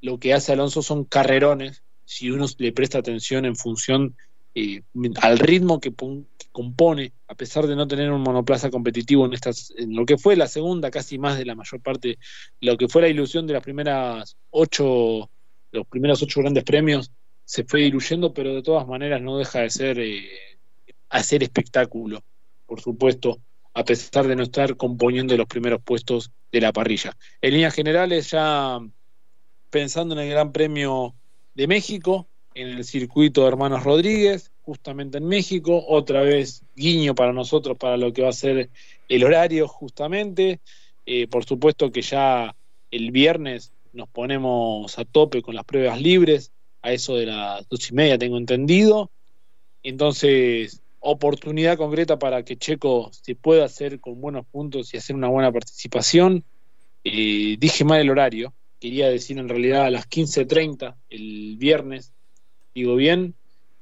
lo 0.00 0.18
que 0.18 0.32
hace 0.32 0.52
Alonso 0.52 0.82
son 0.82 1.04
carrerones, 1.04 1.82
si 2.04 2.30
uno 2.30 2.46
le 2.58 2.72
presta 2.72 2.98
atención 2.98 3.44
en 3.44 3.56
función 3.56 4.16
eh, 4.54 4.82
al 5.20 5.38
ritmo 5.38 5.80
que, 5.80 5.92
compone, 6.52 7.12
a 7.26 7.34
pesar 7.34 7.66
de 7.66 7.74
no 7.74 7.88
tener 7.88 8.12
un 8.12 8.20
monoplaza 8.20 8.70
competitivo 8.70 9.26
en, 9.26 9.32
estas, 9.32 9.72
en 9.76 9.96
lo 9.96 10.06
que 10.06 10.16
fue 10.16 10.36
la 10.36 10.46
segunda, 10.46 10.90
casi 10.90 11.18
más 11.18 11.36
de 11.36 11.44
la 11.44 11.56
mayor 11.56 11.80
parte, 11.80 12.18
lo 12.60 12.76
que 12.76 12.88
fue 12.88 13.02
la 13.02 13.08
ilusión 13.08 13.46
de 13.46 13.54
las 13.54 13.62
primeras 13.62 14.36
ocho, 14.50 15.28
los 15.72 15.86
primeros 15.88 16.22
ocho 16.22 16.40
grandes 16.40 16.62
premios, 16.62 17.10
se 17.44 17.64
fue 17.64 17.80
diluyendo, 17.80 18.32
pero 18.32 18.54
de 18.54 18.62
todas 18.62 18.86
maneras 18.86 19.20
no 19.20 19.36
deja 19.36 19.60
de 19.60 19.70
ser 19.70 19.98
eh, 19.98 20.28
hacer 21.08 21.42
espectáculo, 21.42 22.22
por 22.66 22.80
supuesto, 22.80 23.40
a 23.74 23.84
pesar 23.84 24.28
de 24.28 24.36
no 24.36 24.44
estar 24.44 24.76
componiendo 24.76 25.36
los 25.36 25.46
primeros 25.46 25.82
puestos 25.82 26.30
de 26.52 26.60
la 26.60 26.72
parrilla. 26.72 27.16
En 27.42 27.54
líneas 27.54 27.74
generales, 27.74 28.30
ya 28.30 28.78
pensando 29.70 30.14
en 30.14 30.20
el 30.20 30.30
Gran 30.30 30.52
Premio 30.52 31.16
de 31.54 31.66
México, 31.66 32.28
en 32.54 32.68
el 32.68 32.84
circuito 32.84 33.42
de 33.42 33.48
Hermanos 33.48 33.84
Rodríguez, 33.84 34.52
justamente 34.62 35.18
en 35.18 35.26
México, 35.26 35.84
otra 35.86 36.22
vez 36.22 36.62
guiño 36.76 37.14
para 37.14 37.32
nosotros 37.32 37.76
para 37.76 37.96
lo 37.96 38.12
que 38.12 38.22
va 38.22 38.28
a 38.28 38.32
ser 38.32 38.70
el 39.08 39.24
horario 39.24 39.68
justamente. 39.68 40.60
Eh, 41.06 41.26
por 41.26 41.44
supuesto 41.44 41.90
que 41.90 42.02
ya 42.02 42.54
el 42.90 43.10
viernes 43.10 43.72
nos 43.92 44.08
ponemos 44.08 44.98
a 44.98 45.04
tope 45.04 45.42
con 45.42 45.54
las 45.54 45.64
pruebas 45.64 46.00
libres, 46.00 46.52
a 46.82 46.92
eso 46.92 47.16
de 47.16 47.26
las 47.26 47.68
dos 47.68 47.90
y 47.90 47.94
media 47.94 48.18
tengo 48.18 48.38
entendido. 48.38 49.10
Entonces, 49.82 50.80
oportunidad 51.00 51.76
concreta 51.76 52.18
para 52.18 52.44
que 52.44 52.56
Checo 52.56 53.10
se 53.12 53.34
pueda 53.34 53.64
hacer 53.64 54.00
con 54.00 54.20
buenos 54.20 54.46
puntos 54.46 54.94
y 54.94 54.96
hacer 54.96 55.14
una 55.16 55.28
buena 55.28 55.52
participación. 55.52 56.44
Eh, 57.04 57.56
dije 57.58 57.84
mal 57.84 58.00
el 58.00 58.10
horario, 58.10 58.54
quería 58.80 59.08
decir 59.08 59.38
en 59.38 59.48
realidad 59.48 59.84
a 59.84 59.90
las 59.90 60.08
15.30 60.08 60.94
el 61.10 61.56
viernes, 61.58 62.12
digo 62.74 62.96
bien, 62.96 63.34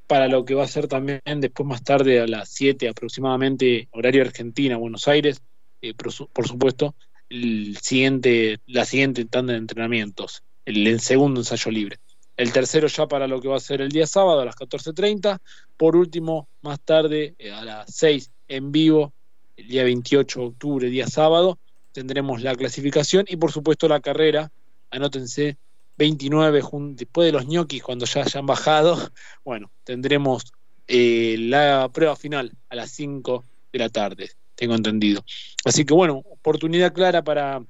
para 0.06 0.28
lo 0.28 0.44
que 0.44 0.54
va 0.54 0.64
a 0.64 0.68
ser 0.68 0.88
también 0.88 1.20
después 1.37 1.66
más 1.66 1.82
tarde 1.82 2.20
a 2.20 2.26
las 2.26 2.50
7 2.50 2.88
aproximadamente, 2.88 3.88
horario 3.92 4.22
Argentina, 4.22 4.76
Buenos 4.76 5.08
Aires, 5.08 5.40
eh, 5.80 5.94
por, 5.94 6.46
supuesto, 6.46 6.94
el 7.30 7.78
siguiente, 7.78 8.58
la 8.66 8.84
siguiente 8.84 9.25
tanda 9.25 9.54
de 9.54 9.58
entrenamientos, 9.58 10.42
el 10.66 11.00
segundo 11.00 11.40
ensayo 11.40 11.70
libre. 11.70 11.99
El 12.37 12.52
tercero 12.52 12.88
ya 12.88 13.06
para 13.06 13.26
lo 13.26 13.40
que 13.40 13.49
va 13.49 13.56
a 13.56 13.61
ser 13.61 13.80
el 13.80 13.90
día 13.90 14.06
sábado 14.06 14.40
a 14.40 14.44
las 14.44 14.56
14.30, 14.56 15.38
por 15.76 15.96
último, 15.96 16.49
más 16.61 16.80
tarde 16.80 17.34
eh, 17.38 17.50
a 17.50 17.64
las 17.64 17.94
6 17.94 18.30
en 18.49 18.72
vivo, 18.72 19.12
el 19.56 19.68
día 19.68 19.84
28 19.84 20.40
de 20.40 20.46
octubre, 20.46 20.88
día 20.88 21.06
sábado, 21.06 21.58
tendremos 21.92 22.42
la 22.42 22.54
clasificación 22.54 23.25
y 23.28 23.37
por 23.37 23.52
supuesto 23.52 23.88
la 23.88 24.00
carrera, 24.00 24.50
anótense, 24.90 25.56
29, 25.96 26.62
después 26.94 27.26
de 27.26 27.32
los 27.32 27.46
ñoquis, 27.46 27.82
cuando 27.82 28.06
ya 28.06 28.22
hayan 28.22 28.46
bajado, 28.46 28.96
bueno, 29.44 29.70
tendremos 29.84 30.52
eh, 30.88 31.37
la 31.38 31.88
prueba 31.92 32.16
final 32.16 32.52
a 32.68 32.76
las 32.76 32.90
5 32.90 33.44
de 33.72 33.78
la 33.78 33.88
tarde, 33.88 34.30
tengo 34.54 34.75
entendido. 34.75 35.25
Así 35.64 35.84
que 35.84 35.94
bueno, 35.94 36.22
oportunidad 36.30 36.92
clara 36.92 37.22
para 37.22 37.62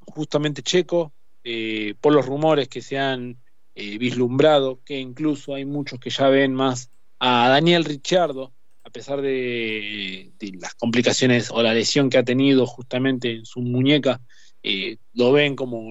justamente 0.00 0.62
Checo, 0.62 1.12
eh, 1.44 1.94
por 2.00 2.12
los 2.12 2.26
rumores 2.26 2.68
que 2.68 2.82
se 2.82 2.98
han 2.98 3.36
eh, 3.74 3.98
vislumbrado, 3.98 4.80
que 4.84 4.98
incluso 4.98 5.54
hay 5.54 5.64
muchos 5.64 5.98
que 5.98 6.10
ya 6.10 6.28
ven 6.28 6.54
más 6.54 6.90
a 7.18 7.48
Daniel 7.48 7.84
Ricciardo, 7.84 8.52
a 8.84 8.90
pesar 8.90 9.22
de, 9.22 10.32
las 10.60 10.74
complicaciones 10.74 11.50
o 11.50 11.62
la 11.62 11.72
lesión 11.72 12.10
que 12.10 12.18
ha 12.18 12.24
tenido 12.24 12.66
justamente 12.66 13.32
en 13.32 13.46
su 13.46 13.60
muñeca, 13.60 14.20
eh, 14.62 14.98
lo 15.14 15.32
ven 15.32 15.56
como 15.56 15.90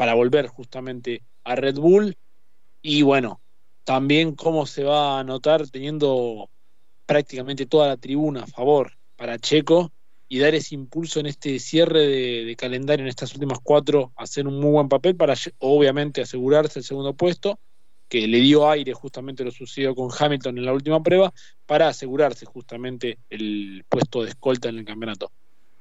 para 0.00 0.14
volver 0.14 0.46
justamente 0.46 1.24
a 1.44 1.56
Red 1.56 1.74
Bull. 1.74 2.16
Y 2.80 3.02
bueno, 3.02 3.42
también 3.84 4.34
cómo 4.34 4.64
se 4.64 4.82
va 4.82 5.20
a 5.20 5.24
notar 5.24 5.68
teniendo 5.68 6.48
prácticamente 7.04 7.66
toda 7.66 7.88
la 7.88 7.98
tribuna 7.98 8.44
a 8.44 8.46
favor 8.46 8.92
para 9.14 9.38
Checo 9.38 9.92
y 10.26 10.38
dar 10.38 10.54
ese 10.54 10.74
impulso 10.74 11.20
en 11.20 11.26
este 11.26 11.58
cierre 11.58 12.06
de, 12.06 12.56
calendario 12.56 13.04
en 13.04 13.10
estas 13.10 13.34
últimas 13.34 13.58
cuatro, 13.62 14.14
hacer 14.16 14.48
un 14.48 14.58
muy 14.58 14.70
buen 14.70 14.88
papel 14.88 15.16
para 15.16 15.34
obviamente 15.58 16.22
asegurarse 16.22 16.78
el 16.78 16.86
segundo 16.86 17.12
puesto, 17.12 17.60
que 18.08 18.26
le 18.26 18.40
dio 18.40 18.70
aire 18.70 18.94
justamente 18.94 19.44
lo 19.44 19.50
sucedió 19.50 19.94
con 19.94 20.08
Hamilton 20.18 20.56
en 20.56 20.64
la 20.64 20.72
última 20.72 21.02
prueba, 21.02 21.30
para 21.66 21.88
asegurarse 21.88 22.46
justamente 22.46 23.18
el 23.28 23.84
puesto 23.86 24.22
de 24.22 24.30
escolta 24.30 24.70
en 24.70 24.78
el 24.78 24.86
campeonato. 24.86 25.30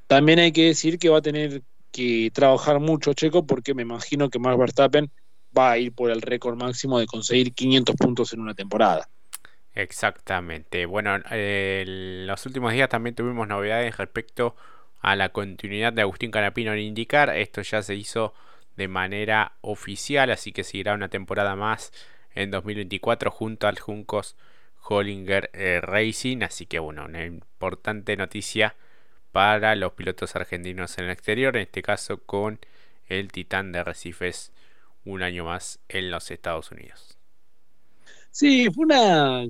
También 0.07 0.39
hay 0.39 0.51
que 0.51 0.65
decir 0.65 0.99
que 0.99 1.07
va 1.07 1.19
a 1.19 1.21
tener 1.21 1.63
que 1.91 2.31
trabajar 2.33 2.79
mucho 2.79 3.13
Checo 3.13 3.45
porque 3.45 3.73
me 3.73 3.81
imagino 3.81 4.29
que 4.29 4.39
Max 4.39 4.57
Verstappen 4.57 5.11
va 5.57 5.71
a 5.71 5.77
ir 5.77 5.93
por 5.93 6.11
el 6.11 6.21
récord 6.21 6.55
máximo 6.55 6.99
de 6.99 7.07
conseguir 7.07 7.53
500 7.53 7.95
puntos 7.95 8.33
en 8.33 8.41
una 8.41 8.53
temporada. 8.53 9.09
Exactamente. 9.73 10.85
Bueno, 10.85 11.19
en 11.29 12.27
los 12.27 12.45
últimos 12.45 12.73
días 12.73 12.89
también 12.89 13.15
tuvimos 13.15 13.47
novedades 13.47 13.97
respecto 13.97 14.55
a 14.99 15.15
la 15.15 15.29
continuidad 15.29 15.93
de 15.93 16.01
Agustín 16.01 16.31
Canapino 16.31 16.73
en 16.73 16.79
indicar. 16.79 17.35
Esto 17.35 17.61
ya 17.61 17.81
se 17.81 17.95
hizo 17.95 18.33
de 18.75 18.87
manera 18.87 19.53
oficial, 19.61 20.31
así 20.31 20.51
que 20.51 20.63
seguirá 20.63 20.93
una 20.93 21.09
temporada 21.09 21.55
más 21.55 21.91
en 22.33 22.51
2024 22.51 23.31
junto 23.31 23.67
al 23.67 23.79
Juncos 23.79 24.35
Hollinger 24.81 25.49
eh, 25.53 25.79
Racing. 25.81 26.43
Así 26.43 26.65
que 26.65 26.79
bueno, 26.79 27.05
una 27.05 27.25
importante 27.25 28.17
noticia 28.17 28.75
para 29.31 29.75
los 29.75 29.93
pilotos 29.93 30.35
argentinos 30.35 30.97
en 30.97 31.05
el 31.05 31.11
exterior, 31.11 31.55
en 31.55 31.63
este 31.63 31.81
caso 31.81 32.17
con 32.17 32.59
el 33.07 33.31
Titán 33.31 33.71
de 33.71 33.83
Recifes 33.83 34.51
un 35.05 35.23
año 35.23 35.45
más 35.45 35.79
en 35.89 36.11
los 36.11 36.31
Estados 36.31 36.71
Unidos. 36.71 37.17
Sí, 38.31 38.69
fue 38.73 38.85
una. 38.85 39.47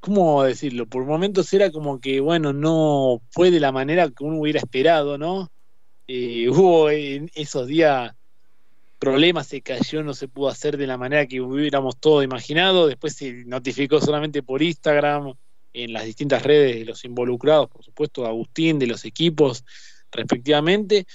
¿Cómo 0.00 0.42
decirlo? 0.44 0.86
Por 0.86 1.04
momentos 1.04 1.52
era 1.52 1.70
como 1.70 2.00
que, 2.00 2.20
bueno, 2.20 2.52
no 2.52 3.20
fue 3.30 3.50
de 3.50 3.60
la 3.60 3.72
manera 3.72 4.08
que 4.08 4.24
uno 4.24 4.38
hubiera 4.38 4.60
esperado, 4.60 5.18
¿no? 5.18 5.50
Eh, 6.06 6.48
hubo 6.50 6.90
en 6.90 7.30
esos 7.34 7.66
días 7.66 8.14
problemas, 8.98 9.46
se 9.46 9.60
cayó, 9.60 10.02
no 10.02 10.14
se 10.14 10.28
pudo 10.28 10.48
hacer 10.48 10.76
de 10.76 10.86
la 10.86 10.96
manera 10.96 11.26
que 11.26 11.40
hubiéramos 11.40 11.98
todo 11.98 12.22
imaginado. 12.22 12.86
Después 12.86 13.14
se 13.14 13.44
notificó 13.44 14.00
solamente 14.00 14.42
por 14.42 14.62
Instagram, 14.62 15.34
en 15.72 15.92
las 15.92 16.04
distintas 16.04 16.42
redes 16.42 16.76
de 16.76 16.84
los 16.84 17.04
involucrados, 17.04 17.68
por 17.68 17.84
supuesto, 17.84 18.26
Agustín, 18.26 18.78
de 18.78 18.86
los 18.86 19.04
equipos, 19.04 19.64
respectivamente, 20.10 21.06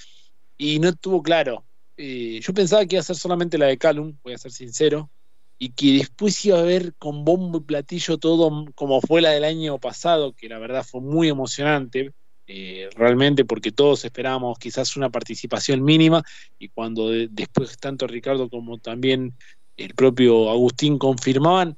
y 0.58 0.80
no 0.80 0.90
estuvo 0.90 1.22
claro. 1.22 1.66
Eh, 1.98 2.40
yo 2.42 2.54
pensaba 2.54 2.86
que 2.86 2.96
iba 2.96 3.02
a 3.02 3.04
ser 3.04 3.16
solamente 3.16 3.58
la 3.58 3.68
de 3.68 3.78
Calum, 3.78 4.18
voy 4.24 4.34
a 4.34 4.38
ser 4.38 4.52
sincero, 4.52 5.10
y 5.58 5.70
que 5.70 5.94
después 5.94 6.44
iba 6.46 6.60
a 6.60 6.64
ver 6.64 6.94
con 6.96 7.24
bombo 7.24 7.60
y 7.60 7.62
platillo 7.62 8.18
todo 8.18 8.66
como 8.76 9.02
fue 9.02 9.22
la 9.22 9.32
del 9.32 9.44
año 9.44 9.80
pasado, 9.80 10.34
que 10.34 10.50
la 10.50 10.60
verdad 10.60 10.84
fue 10.84 11.02
muy 11.02 11.30
emocionante, 11.30 12.12
eh, 12.48 12.90
realmente 12.96 13.46
porque 13.46 13.72
todos 13.72 14.04
esperábamos 14.04 14.60
quizás 14.60 14.98
una 14.98 15.10
participación 15.10 15.82
mínima 15.82 16.22
y 16.60 16.68
cuando 16.68 17.10
después 17.10 17.78
tanto 17.78 18.06
Ricardo 18.06 18.50
como 18.50 18.80
también 18.80 19.34
el 19.78 19.94
propio 19.94 20.50
Agustín 20.50 20.98
confirmaban 20.98 21.78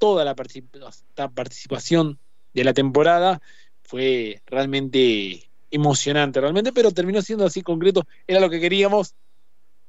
toda 0.00 0.24
la, 0.24 0.34
participación 0.34 2.18
de 2.54 2.64
la 2.64 2.72
temporada, 2.72 3.40
fue 3.82 4.40
realmente 4.46 5.50
emocionante, 5.70 6.40
realmente, 6.40 6.72
pero 6.72 6.90
terminó 6.90 7.22
siendo 7.22 7.44
así 7.44 7.62
concreto, 7.62 8.06
era 8.26 8.40
lo 8.40 8.48
que 8.48 8.60
queríamos, 8.60 9.14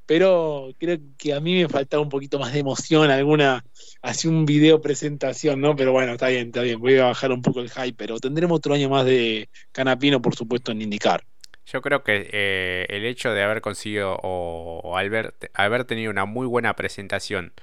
pero 0.05 0.73
creo 0.77 0.99
que 1.17 1.33
a 1.33 1.39
mí 1.39 1.61
me 1.61 1.69
faltaba 1.69 2.03
un 2.03 2.09
poquito 2.09 2.37
más 2.37 2.51
de 2.51 2.59
emoción, 2.59 3.09
alguna, 3.09 3.63
así 4.01 4.27
un 4.27 4.45
video 4.45 4.81
presentación, 4.81 5.61
¿no? 5.61 5.75
Pero 5.75 5.93
bueno, 5.93 6.11
está 6.11 6.27
bien, 6.27 6.47
está 6.47 6.61
bien, 6.61 6.79
voy 6.79 6.97
a 6.97 7.05
bajar 7.05 7.31
un 7.31 7.41
poco 7.41 7.61
el 7.61 7.71
hype, 7.71 7.95
pero 7.97 8.19
tendremos 8.19 8.57
otro 8.57 8.73
año 8.73 8.89
más 8.89 9.05
de 9.05 9.49
Canapino, 9.71 10.21
por 10.21 10.35
supuesto, 10.35 10.73
en 10.73 10.81
indicar. 10.81 11.23
Yo 11.65 11.81
creo 11.81 12.03
que 12.03 12.29
eh, 12.33 12.85
el 12.89 13.05
hecho 13.05 13.31
de 13.31 13.43
haber 13.43 13.61
conseguido 13.61 14.17
o, 14.21 14.97
haber, 14.97 15.35
haber, 15.53 15.85
tenido 15.85 16.11
una 16.11 16.25
muy 16.25 16.45
buena 16.45 16.75
presentación 16.75 17.53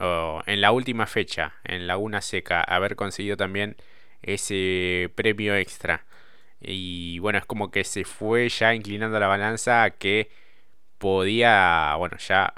en 0.00 0.60
la 0.60 0.72
última 0.72 1.06
fecha, 1.06 1.54
en 1.64 1.86
Laguna 1.86 2.20
Seca, 2.20 2.62
haber 2.62 2.96
conseguido 2.96 3.36
también 3.36 3.76
ese 4.22 5.10
premio 5.14 5.56
extra. 5.56 6.06
Y 6.60 7.18
bueno, 7.20 7.38
es 7.38 7.46
como 7.46 7.70
que 7.70 7.84
se 7.84 8.04
fue 8.04 8.48
ya 8.48 8.74
inclinando 8.74 9.18
la 9.20 9.28
balanza 9.28 9.84
a 9.84 9.90
que 9.90 10.30
podía, 10.98 11.94
bueno, 11.98 12.16
ya 12.18 12.54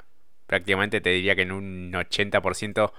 prácticamente 0.47 1.01
te 1.01 1.11
diría 1.11 1.35
que 1.35 1.43
en 1.43 1.51
un 1.51 1.93
80% 1.93 2.93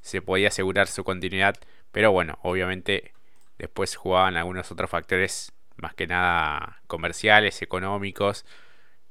se 0.00 0.22
podía 0.22 0.48
asegurar 0.48 0.88
su 0.88 1.04
continuidad, 1.04 1.56
pero 1.92 2.12
bueno, 2.12 2.38
obviamente 2.42 3.12
después 3.58 3.96
jugaban 3.96 4.36
algunos 4.36 4.70
otros 4.72 4.90
factores 4.90 5.52
más 5.76 5.94
que 5.94 6.06
nada 6.06 6.80
comerciales, 6.86 7.62
económicos, 7.62 8.44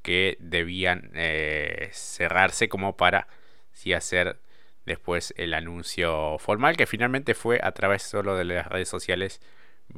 que 0.02 0.38
debían 0.40 1.12
eh, 1.16 1.90
cerrarse 1.94 2.70
como 2.70 2.98
para 2.98 3.28
sí 3.74 3.94
hacer 3.94 4.40
después 4.86 5.34
el 5.38 5.54
anuncio 5.54 6.38
formal 6.40 6.78
que 6.78 6.88
finalmente 6.88 7.34
fue 7.34 7.60
a 7.62 7.72
través 7.72 8.04
solo 8.04 8.36
de 8.36 8.46
las 8.46 8.68
redes 8.68 8.90
sociales 8.90 9.42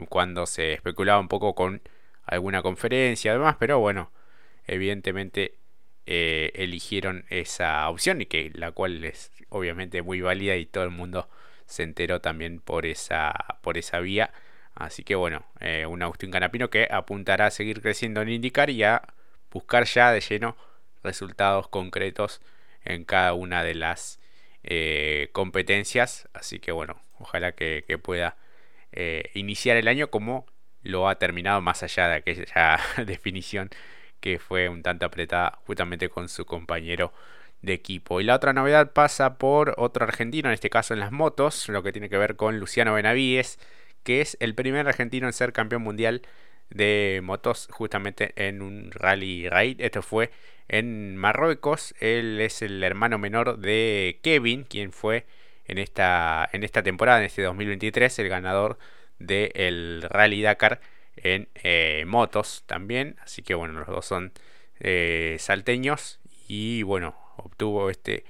cuando 0.09 0.45
se 0.45 0.73
especulaba 0.73 1.19
un 1.19 1.27
poco 1.27 1.55
con 1.55 1.81
alguna 2.25 2.61
conferencia 2.61 3.31
además, 3.31 3.57
pero 3.59 3.79
bueno, 3.79 4.11
evidentemente 4.65 5.55
eh, 6.05 6.51
eligieron 6.55 7.25
esa 7.29 7.89
opción 7.89 8.21
y 8.21 8.25
que 8.25 8.51
la 8.53 8.71
cual 8.71 9.03
es 9.05 9.31
obviamente 9.49 10.01
muy 10.01 10.21
válida 10.21 10.55
y 10.55 10.65
todo 10.65 10.83
el 10.83 10.89
mundo 10.89 11.29
se 11.65 11.83
enteró 11.83 12.21
también 12.21 12.59
por 12.59 12.85
esa, 12.85 13.33
por 13.61 13.77
esa 13.77 13.99
vía. 13.99 14.31
Así 14.75 15.03
que 15.03 15.15
bueno, 15.15 15.45
eh, 15.59 15.85
un 15.85 16.01
Agustín 16.01 16.31
Canapino 16.31 16.69
que 16.69 16.87
apuntará 16.91 17.47
a 17.47 17.51
seguir 17.51 17.81
creciendo 17.81 18.21
en 18.21 18.29
indicar 18.29 18.69
y 18.69 18.83
a 18.83 19.01
buscar 19.51 19.85
ya 19.85 20.11
de 20.11 20.19
lleno 20.21 20.57
resultados 21.03 21.67
concretos 21.67 22.41
en 22.83 23.05
cada 23.05 23.33
una 23.33 23.63
de 23.63 23.75
las 23.75 24.19
eh, 24.63 25.29
competencias. 25.33 26.29
Así 26.33 26.59
que 26.59 26.71
bueno, 26.71 27.01
ojalá 27.19 27.53
que, 27.53 27.83
pueda 28.01 28.37
eh, 28.91 29.31
iniciar 29.33 29.77
el 29.77 29.87
año 29.87 30.09
como 30.09 30.45
lo 30.83 31.07
ha 31.09 31.17
terminado 31.19 31.61
más 31.61 31.83
allá 31.83 32.09
de 32.09 32.15
aquella 32.15 32.79
definición 33.05 33.69
que 34.19 34.39
fue 34.39 34.69
un 34.69 34.83
tanto 34.83 35.05
apretada 35.05 35.59
justamente 35.65 36.09
con 36.09 36.29
su 36.29 36.45
compañero 36.45 37.13
de 37.61 37.73
equipo. 37.73 38.21
Y 38.21 38.23
la 38.23 38.35
otra 38.35 38.53
novedad 38.53 38.93
pasa 38.93 39.37
por 39.37 39.75
otro 39.77 40.05
argentino, 40.05 40.49
en 40.49 40.53
este 40.53 40.69
caso 40.69 40.93
en 40.93 40.99
las 41.01 41.11
motos, 41.11 41.67
lo 41.69 41.83
que 41.83 41.91
tiene 41.91 42.09
que 42.09 42.17
ver 42.17 42.35
con 42.35 42.59
Luciano 42.59 42.93
Benavides, 42.93 43.59
que 44.03 44.21
es 44.21 44.37
el 44.39 44.55
primer 44.55 44.87
argentino 44.87 45.27
en 45.27 45.33
ser 45.33 45.53
campeón 45.53 45.81
mundial 45.81 46.21
de 46.69 47.21
motos 47.23 47.67
justamente 47.71 48.33
en 48.35 48.61
un 48.61 48.91
rally 48.91 49.49
raid. 49.49 49.81
Esto 49.81 50.01
fue 50.01 50.31
en 50.67 51.17
Marruecos. 51.17 51.93
Él 51.99 52.39
es 52.41 52.61
el 52.61 52.83
hermano 52.83 53.17
menor 53.17 53.57
de 53.59 54.19
Kevin, 54.23 54.63
quien 54.63 54.91
fue 54.91 55.25
en 55.65 55.77
esta, 55.77 56.49
en 56.51 56.63
esta 56.63 56.83
temporada, 56.83 57.19
en 57.19 57.25
este 57.25 57.41
2023, 57.43 58.19
el 58.19 58.29
ganador 58.29 58.77
del 59.19 60.03
Rally 60.09 60.41
Dakar 60.41 60.81
en 61.15 61.49
eh, 61.55 62.03
motos 62.07 62.63
también. 62.65 63.15
Así 63.21 63.41
que 63.41 63.55
bueno, 63.55 63.79
los 63.79 63.87
dos 63.87 64.05
son 64.05 64.33
eh, 64.79 65.37
salteños 65.39 66.19
y 66.47 66.83
bueno, 66.83 67.15
obtuvo 67.37 67.89
este 67.89 68.25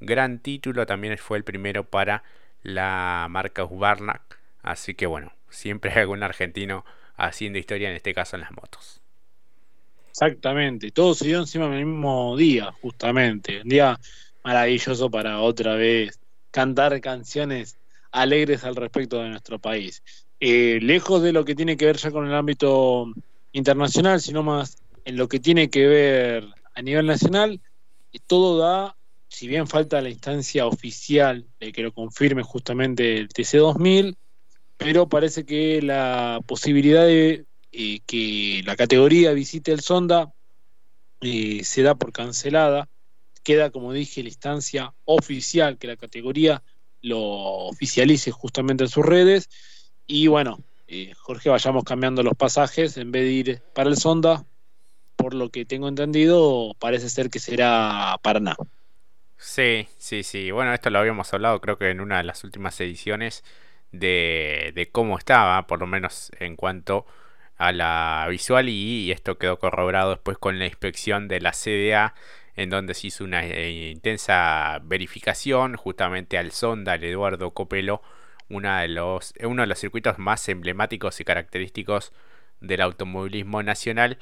gran 0.00 0.38
título. 0.40 0.86
También 0.86 1.16
fue 1.18 1.38
el 1.38 1.44
primero 1.44 1.84
para 1.84 2.22
la 2.62 3.26
marca 3.30 3.64
Husqvarna. 3.64 4.22
Así 4.62 4.94
que 4.94 5.06
bueno, 5.06 5.32
siempre 5.48 5.92
hay 5.92 5.98
algún 6.02 6.22
argentino 6.22 6.84
haciendo 7.16 7.58
historia, 7.58 7.90
en 7.90 7.96
este 7.96 8.14
caso 8.14 8.36
en 8.36 8.42
las 8.42 8.52
motos. 8.52 9.01
Exactamente, 10.12 10.90
todo 10.90 11.14
se 11.14 11.26
dio 11.26 11.38
encima 11.38 11.70
del 11.70 11.86
mismo 11.86 12.36
día, 12.36 12.70
justamente. 12.82 13.62
Un 13.62 13.68
día 13.70 13.98
maravilloso 14.44 15.10
para 15.10 15.40
otra 15.40 15.74
vez 15.74 16.20
cantar 16.50 17.00
canciones 17.00 17.78
alegres 18.10 18.62
al 18.64 18.76
respecto 18.76 19.22
de 19.22 19.30
nuestro 19.30 19.58
país. 19.58 20.02
Eh, 20.38 20.80
lejos 20.82 21.22
de 21.22 21.32
lo 21.32 21.46
que 21.46 21.54
tiene 21.54 21.78
que 21.78 21.86
ver 21.86 21.96
ya 21.96 22.10
con 22.10 22.26
el 22.26 22.34
ámbito 22.34 23.06
internacional, 23.52 24.20
sino 24.20 24.42
más 24.42 24.76
en 25.06 25.16
lo 25.16 25.28
que 25.28 25.40
tiene 25.40 25.70
que 25.70 25.86
ver 25.86 26.44
a 26.74 26.82
nivel 26.82 27.06
nacional, 27.06 27.62
todo 28.26 28.58
da, 28.58 28.94
si 29.28 29.48
bien 29.48 29.66
falta 29.66 30.02
la 30.02 30.10
instancia 30.10 30.66
oficial 30.66 31.46
de 31.58 31.72
que 31.72 31.82
lo 31.82 31.92
confirme 31.92 32.42
justamente 32.42 33.16
el 33.16 33.28
TC2000, 33.28 34.14
pero 34.76 35.08
parece 35.08 35.46
que 35.46 35.80
la 35.80 36.40
posibilidad 36.46 37.06
de 37.06 37.46
eh, 37.72 38.00
que 38.06 38.62
la 38.64 38.76
categoría 38.76 39.32
visite 39.32 39.72
el 39.72 39.80
Sonda 39.80 40.32
eh, 41.20 41.64
se 41.64 41.82
da 41.82 41.94
por 41.94 42.12
cancelada. 42.12 42.88
Queda, 43.42 43.70
como 43.70 43.92
dije, 43.92 44.22
la 44.22 44.28
instancia 44.28 44.94
oficial, 45.04 45.78
que 45.78 45.88
la 45.88 45.96
categoría 45.96 46.62
lo 47.00 47.20
oficialice 47.20 48.30
justamente 48.30 48.84
en 48.84 48.90
sus 48.90 49.04
redes. 49.04 49.48
Y 50.06 50.28
bueno, 50.28 50.58
eh, 50.86 51.12
Jorge, 51.16 51.50
vayamos 51.50 51.84
cambiando 51.84 52.22
los 52.22 52.34
pasajes 52.34 52.96
en 52.96 53.10
vez 53.10 53.24
de 53.24 53.32
ir 53.32 53.62
para 53.74 53.90
el 53.90 53.96
Sonda. 53.96 54.44
Por 55.16 55.34
lo 55.34 55.50
que 55.50 55.64
tengo 55.64 55.88
entendido, 55.88 56.74
parece 56.78 57.08
ser 57.08 57.30
que 57.30 57.38
será 57.38 58.18
Paraná. 58.22 58.56
Sí, 59.36 59.88
sí, 59.98 60.22
sí. 60.22 60.50
Bueno, 60.50 60.72
esto 60.72 60.90
lo 60.90 61.00
habíamos 61.00 61.32
hablado 61.34 61.60
creo 61.60 61.76
que 61.76 61.90
en 61.90 62.00
una 62.00 62.18
de 62.18 62.24
las 62.24 62.44
últimas 62.44 62.80
ediciones 62.80 63.42
de, 63.90 64.88
cómo 64.92 65.18
estaba, 65.18 65.66
por 65.66 65.80
lo 65.80 65.86
menos 65.86 66.30
en 66.38 66.56
cuanto 66.56 67.06
la 67.70 68.26
visual 68.28 68.68
y, 68.68 69.12
esto 69.12 69.38
quedó 69.38 69.58
corroborado 69.58 70.10
después 70.10 70.38
con 70.38 70.58
la 70.58 70.66
inspección 70.66 71.28
de 71.28 71.40
la 71.40 71.52
CDA 71.52 72.14
en 72.56 72.70
donde 72.70 72.94
se 72.94 73.06
hizo 73.06 73.24
una 73.24 73.46
eh, 73.46 73.90
intensa 73.92 74.80
verificación 74.82 75.76
justamente 75.76 76.38
al 76.38 76.50
sonda, 76.52 76.94
al 76.94 77.04
Eduardo 77.04 77.52
Copelo, 77.52 78.02
de 78.48 78.88
los, 78.88 79.32
uno 79.44 79.62
de 79.62 79.66
los 79.68 79.78
circuitos 79.78 80.18
más 80.18 80.48
emblemáticos 80.48 81.20
y 81.20 81.24
característicos 81.24 82.12
del 82.60 82.82
automovilismo 82.82 83.62
nacional 83.62 84.18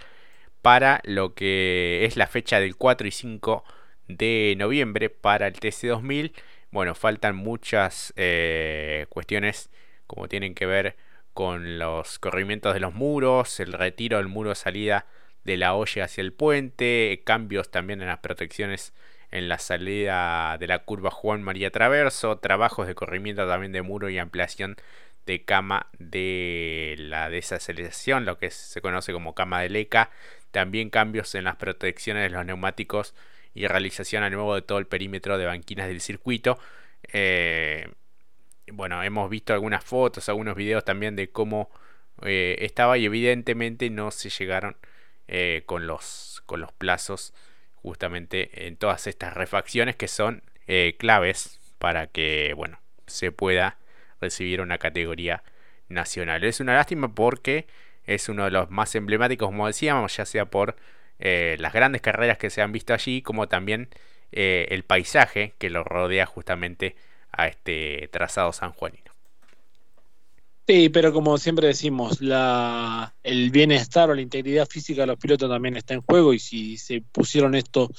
para 0.63 1.01
lo 1.05 1.35
que 1.35 2.05
es 2.05 2.17
la 2.17 2.27
fecha 2.27 2.61
del 2.61 2.77
4 2.77 3.09
y 3.09 3.11
5 3.11 3.65
de 4.09 4.55
noviembre 4.59 5.11
para 5.11 5.47
el 5.49 5.55
TC2000. 5.55 6.33
Bueno, 6.71 6.95
faltan 6.95 7.35
muchas 7.37 8.13
eh, 8.17 9.07
cuestiones 9.09 9.71
como 10.07 10.29
tienen 10.29 10.55
que 10.55 10.67
ver 10.67 10.97
con 11.33 11.79
los 11.79 12.19
corrimientos 12.19 12.75
de 12.75 12.81
los 12.81 12.95
muros, 12.95 13.61
el 13.61 13.73
retiro 13.73 14.19
del 14.19 14.29
muro 14.29 14.51
de 14.51 14.57
salida 14.57 15.07
de 15.45 15.57
la 15.57 15.75
olla 15.75 16.05
hacia 16.05 16.21
el 16.23 16.33
puente, 16.33 17.23
cambios 17.25 17.71
también 17.71 18.03
en 18.03 18.09
las 18.09 18.19
protecciones 18.19 18.93
en 19.31 19.49
la 19.49 19.59
salida 19.59 20.59
de 20.59 20.67
la 20.67 20.81
curva 20.81 21.11
Juan 21.11 21.43
María 21.43 21.71
Traverso, 21.71 22.39
trabajos 22.39 22.87
de 22.87 22.95
corrimiento 22.95 23.47
también 23.47 23.73
de 23.73 23.83
muro 23.83 24.09
y 24.11 24.19
ampliación 24.19 24.77
de 25.27 25.45
cama 25.45 25.87
de 25.99 26.97
la 26.99 27.31
desaceleración, 27.31 28.25
lo 28.25 28.39
que 28.39 28.51
se 28.51 28.81
conoce 28.81 29.13
como 29.13 29.35
cama 29.35 29.61
de 29.61 29.69
leca, 29.69 30.11
también 30.51 30.91
cambios 30.91 31.35
en 31.35 31.45
las 31.45 31.57
protecciones 31.57 32.25
de 32.25 32.31
los 32.31 32.45
neumáticos 32.45 33.15
y 33.55 33.67
realización 33.67 34.23
a 34.23 34.31
nuevo 34.31 34.55
de 34.55 34.63
todo 34.63 34.79
el 34.79 34.87
perímetro 34.87 35.39
de 35.39 35.47
banquinas 35.47 35.87
del 35.89 36.01
circuito. 36.01 36.59
Eh, 37.13 37.89
bueno, 38.73 39.03
hemos 39.03 39.29
visto 39.31 39.53
algunas 39.53 39.85
fotos, 39.85 40.29
algunos 40.29 40.57
videos 40.57 40.85
también 40.85 41.17
de 41.17 41.31
cómo 41.31 41.71
eh, 42.23 42.57
estaba 42.61 42.99
y 42.99 43.07
evidentemente 43.07 43.89
no 43.91 44.11
se 44.11 44.31
llegaron 44.31 44.77
eh, 45.29 45.63
con, 45.67 45.87
los, 45.87 46.43
con 46.47 46.61
los 46.61 46.73
plazos 46.73 47.33
justamente 47.77 48.67
en 48.67 48.77
todas 48.77 49.07
estas 49.07 49.35
refacciones 49.35 49.97
que 49.97 50.09
son 50.09 50.43
eh, 50.67 50.97
claves 50.99 51.61
para 51.79 52.09
que, 52.09 52.53
bueno, 52.55 52.81
se 53.07 53.33
pueda 53.33 53.79
recibir 54.21 54.61
una 54.61 54.79
categoría 54.79 55.43
nacional. 55.89 56.45
Es 56.45 56.61
una 56.61 56.75
lástima 56.75 57.15
porque 57.15 57.67
es 58.05 58.29
uno 58.29 58.45
de 58.45 58.51
los 58.51 58.71
más 58.71 58.95
emblemáticos, 58.95 59.49
como 59.49 59.67
decíamos, 59.67 60.17
ya 60.17 60.27
sea 60.27 60.47
por 60.47 60.77
las 61.19 61.75
grandes 61.75 62.01
carreras 62.01 62.39
que 62.39 62.49
se 62.49 62.63
han 62.63 62.73
visto 62.73 62.95
allí, 62.95 63.21
como 63.21 63.47
también 63.47 63.91
el 64.31 64.85
paisaje 64.85 65.53
que 65.59 65.69
lo 65.69 65.85
rodea 65.85 66.25
justamente 66.25 66.97
a 67.33 67.47
este 67.49 68.09
trazado 68.13 68.53
sanjuanino. 68.53 69.11
Sí, 70.67 70.89
pero 70.89 71.13
como 71.13 71.37
siempre 71.37 71.67
decimos, 71.67 72.21
la, 72.21 73.13
el 73.25 73.51
bienestar 73.51 74.09
o 74.09 74.15
la 74.15 74.21
integridad 74.21 74.69
física 74.69 75.01
de 75.01 75.09
los 75.09 75.19
pilotos 75.19 75.51
también 75.51 75.77
está 75.77 75.95
en 75.95 76.03
juego 76.03 76.33
y 76.33 76.39
si 76.39 76.77
se 76.77 77.01
pusieron 77.01 77.57
esto 77.57 77.91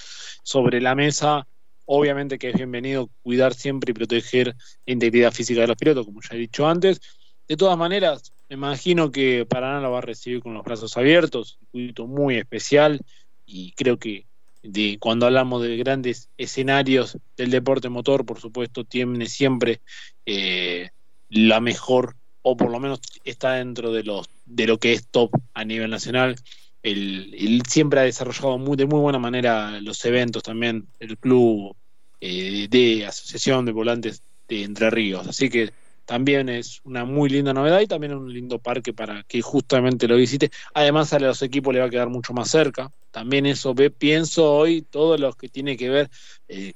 sobre 0.41 0.79
la 0.79 0.95
mesa, 0.95 1.45
obviamente 1.83 2.39
que 2.39 2.49
es 2.49 2.55
bienvenido 2.55 3.09
cuidar 3.23 3.53
siempre 3.53 3.91
y 3.91 3.93
proteger 3.93 4.55
la 4.85 4.93
integridad 4.93 5.33
física 5.33 5.59
de 5.59 5.67
los 5.67 5.75
pilotos, 5.75 6.05
como 6.05 6.21
ya 6.21 6.35
he 6.35 6.39
dicho 6.39 6.65
antes. 6.65 7.01
De 7.45 7.57
todas 7.57 7.77
maneras, 7.77 8.31
me 8.47 8.55
imagino 8.55 9.11
que 9.11 9.45
Paraná 9.45 9.81
lo 9.81 9.91
va 9.91 9.97
a 9.97 10.01
recibir 10.01 10.41
con 10.41 10.53
los 10.53 10.63
brazos 10.63 10.95
abiertos, 10.95 11.57
un 11.59 11.65
circuito 11.65 12.07
muy 12.07 12.37
especial 12.37 13.01
y 13.45 13.73
creo 13.73 13.99
que 13.99 14.27
de 14.63 14.97
cuando 15.00 15.26
hablamos 15.26 15.62
de 15.62 15.78
grandes 15.78 16.30
escenarios 16.38 17.17
del 17.38 17.52
deporte 17.52 17.89
motor, 17.89 18.26
por 18.26 18.39
supuesto, 18.39 18.84
tiene 18.84 19.26
siempre 19.28 19.82
eh, 20.26 20.89
la 21.30 21.60
mejor, 21.60 22.15
o 22.41 22.56
por 22.56 22.71
lo 22.71 22.80
menos 22.80 23.00
está 23.24 23.54
dentro 23.54 23.91
de 23.91 24.04
los 24.04 24.30
de 24.45 24.67
lo 24.67 24.78
que 24.80 24.93
es 24.93 25.08
top 25.08 25.32
a 25.54 25.63
nivel 25.63 25.89
nacional. 25.89 26.36
Él, 26.84 27.62
siempre 27.67 28.00
ha 28.00 28.04
desarrollado 28.04 28.58
muy, 28.58 28.76
de 28.76 28.86
muy 28.86 29.00
buena 29.00 29.19
manera 29.19 29.80
los 29.82 30.04
eventos 30.06 30.43
también, 30.43 30.88
el 31.00 31.17
club 31.17 31.76
eh, 32.19 32.67
de 32.69 33.06
asociación 33.06 33.65
de 33.65 33.71
volantes 33.71 34.24
de 34.47 34.63
Entre 34.63 34.89
Ríos. 34.89 35.28
Así 35.28 35.50
que 35.50 35.71
también 36.12 36.50
es 36.50 36.82
una 36.84 37.06
muy 37.06 37.30
linda 37.30 37.54
novedad 37.54 37.80
y 37.80 37.88
también 37.88 38.13
un 38.13 38.34
lindo 38.34 38.60
parque 38.60 38.91
para 38.91 39.24
que 39.24 39.41
justamente 39.41 40.10
lo 40.10 40.17
visite. 40.17 40.52
Además 40.74 41.13
a 41.13 41.19
los 41.19 41.41
equipos 41.41 41.74
le 41.74 41.80
va 41.80 41.86
a 41.86 41.89
quedar 41.89 42.10
mucho 42.10 42.34
más 42.34 42.50
cerca. 42.52 42.91
También 43.12 43.45
eso 43.45 43.74
ve, 43.74 43.91
pienso 43.91 44.52
hoy, 44.54 44.82
todo 44.82 45.17
lo 45.17 45.32
que 45.32 45.47
tiene 45.47 45.78
que 45.78 45.88
ver, 45.88 46.10
eh, 46.50 46.74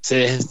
se, 0.00 0.42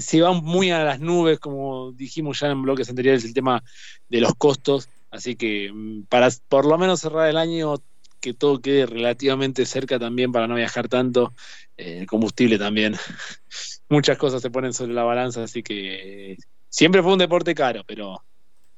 se, 0.00 0.20
van 0.20 0.44
muy 0.44 0.70
a 0.70 0.84
las 0.84 1.00
nubes, 1.00 1.40
como 1.40 1.90
dijimos 1.90 2.38
ya 2.38 2.46
en 2.46 2.62
bloques 2.62 2.88
anteriores, 2.88 3.24
el 3.24 3.34
tema 3.34 3.64
de 4.08 4.20
los 4.20 4.36
costos. 4.36 4.88
Así 5.10 5.34
que 5.34 5.72
mm, 5.72 6.04
para 6.04 6.28
por 6.48 6.66
lo 6.66 6.78
menos 6.78 7.00
cerrar 7.00 7.28
el 7.28 7.36
año, 7.36 7.82
que 8.20 8.32
todo 8.32 8.60
quede 8.60 8.86
relativamente 8.86 9.66
cerca 9.66 9.98
también 9.98 10.30
para 10.30 10.46
no 10.46 10.54
viajar 10.54 10.86
tanto, 10.86 11.34
eh, 11.76 11.98
el 12.02 12.06
combustible 12.06 12.58
también 12.60 12.94
muchas 13.88 14.18
cosas 14.18 14.40
se 14.40 14.50
ponen 14.50 14.72
sobre 14.72 14.92
la 14.94 15.02
balanza, 15.02 15.42
así 15.42 15.64
que 15.64 16.36
siempre 16.70 17.02
fue 17.02 17.12
un 17.12 17.18
deporte 17.18 17.54
caro, 17.54 17.84
pero 17.86 18.24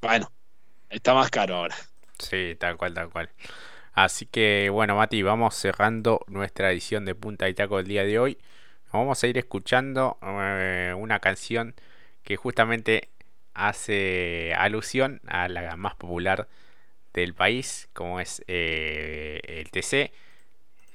bueno, 0.00 0.32
está 0.90 1.14
más 1.14 1.30
caro 1.30 1.56
ahora. 1.56 1.76
Sí, 2.18 2.56
tal 2.58 2.76
cual, 2.76 2.94
tal 2.94 3.10
cual. 3.10 3.30
Así 3.92 4.26
que 4.26 4.68
bueno, 4.70 4.96
Mati, 4.96 5.22
vamos 5.22 5.54
cerrando 5.54 6.20
nuestra 6.26 6.72
edición 6.72 7.04
de 7.04 7.14
Punta 7.14 7.48
y 7.48 7.54
Taco 7.54 7.76
del 7.76 7.86
día 7.86 8.04
de 8.04 8.18
hoy. 8.18 8.38
Vamos 8.92 9.22
a 9.22 9.26
ir 9.26 9.38
escuchando 9.38 10.18
eh, 10.22 10.94
una 10.96 11.20
canción 11.20 11.74
que 12.24 12.36
justamente 12.36 13.10
hace 13.54 14.54
alusión 14.56 15.20
a 15.26 15.48
la 15.48 15.76
más 15.76 15.94
popular 15.94 16.48
del 17.12 17.34
país, 17.34 17.88
como 17.92 18.20
es 18.20 18.42
eh, 18.48 19.40
el 19.44 19.70
TC, 19.70 20.12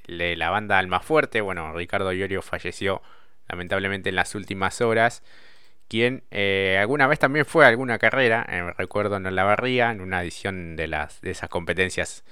de 0.08 0.36
la 0.36 0.50
banda 0.50 0.80
Alma 0.80 1.00
Fuerte. 1.00 1.42
Bueno, 1.42 1.74
Ricardo 1.74 2.12
Iorio 2.14 2.42
falleció 2.42 3.02
lamentablemente 3.48 4.10
en 4.10 4.16
las 4.16 4.36
últimas 4.36 4.82
horas. 4.82 5.24
Quien 5.88 6.24
eh, 6.32 6.78
alguna 6.80 7.08
vez 7.08 7.20
también 7.20 7.46
fue 7.46 7.66
a 7.66 7.70
alguna 7.70 7.98
carrera, 7.98 8.46
eh, 8.50 8.74
recuerdo 8.78 9.16
en 9.18 9.36
la 9.36 9.44
barría, 9.44 9.92
en 9.92 10.02
una 10.02 10.22
edición 10.22 10.76
de, 10.76 10.88
las, 10.88 11.22
de 11.22 11.32
esas 11.32 11.50
competencias 11.50 12.24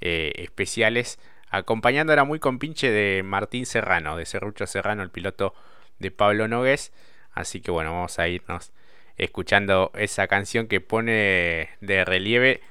especiales, 0.00 1.20
acompañando 1.48 2.12
era 2.12 2.24
muy 2.24 2.40
compinche 2.40 2.90
de 2.90 3.22
Martín 3.22 3.66
Serrano, 3.66 4.16
de 4.16 4.26
Serrucho 4.26 4.66
Serrano, 4.66 5.04
el 5.04 5.10
piloto 5.10 5.54
de 6.00 6.10
Pablo 6.10 6.48
Nogués. 6.48 6.92
Así 7.32 7.60
que 7.60 7.70
bueno, 7.70 7.92
vamos 7.92 8.18
a 8.18 8.26
irnos 8.26 8.72
escuchando 9.16 9.92
esa 9.94 10.26
canción 10.26 10.66
que 10.66 10.80
pone 10.80 11.70
de 11.80 12.04
relieve 12.04 12.62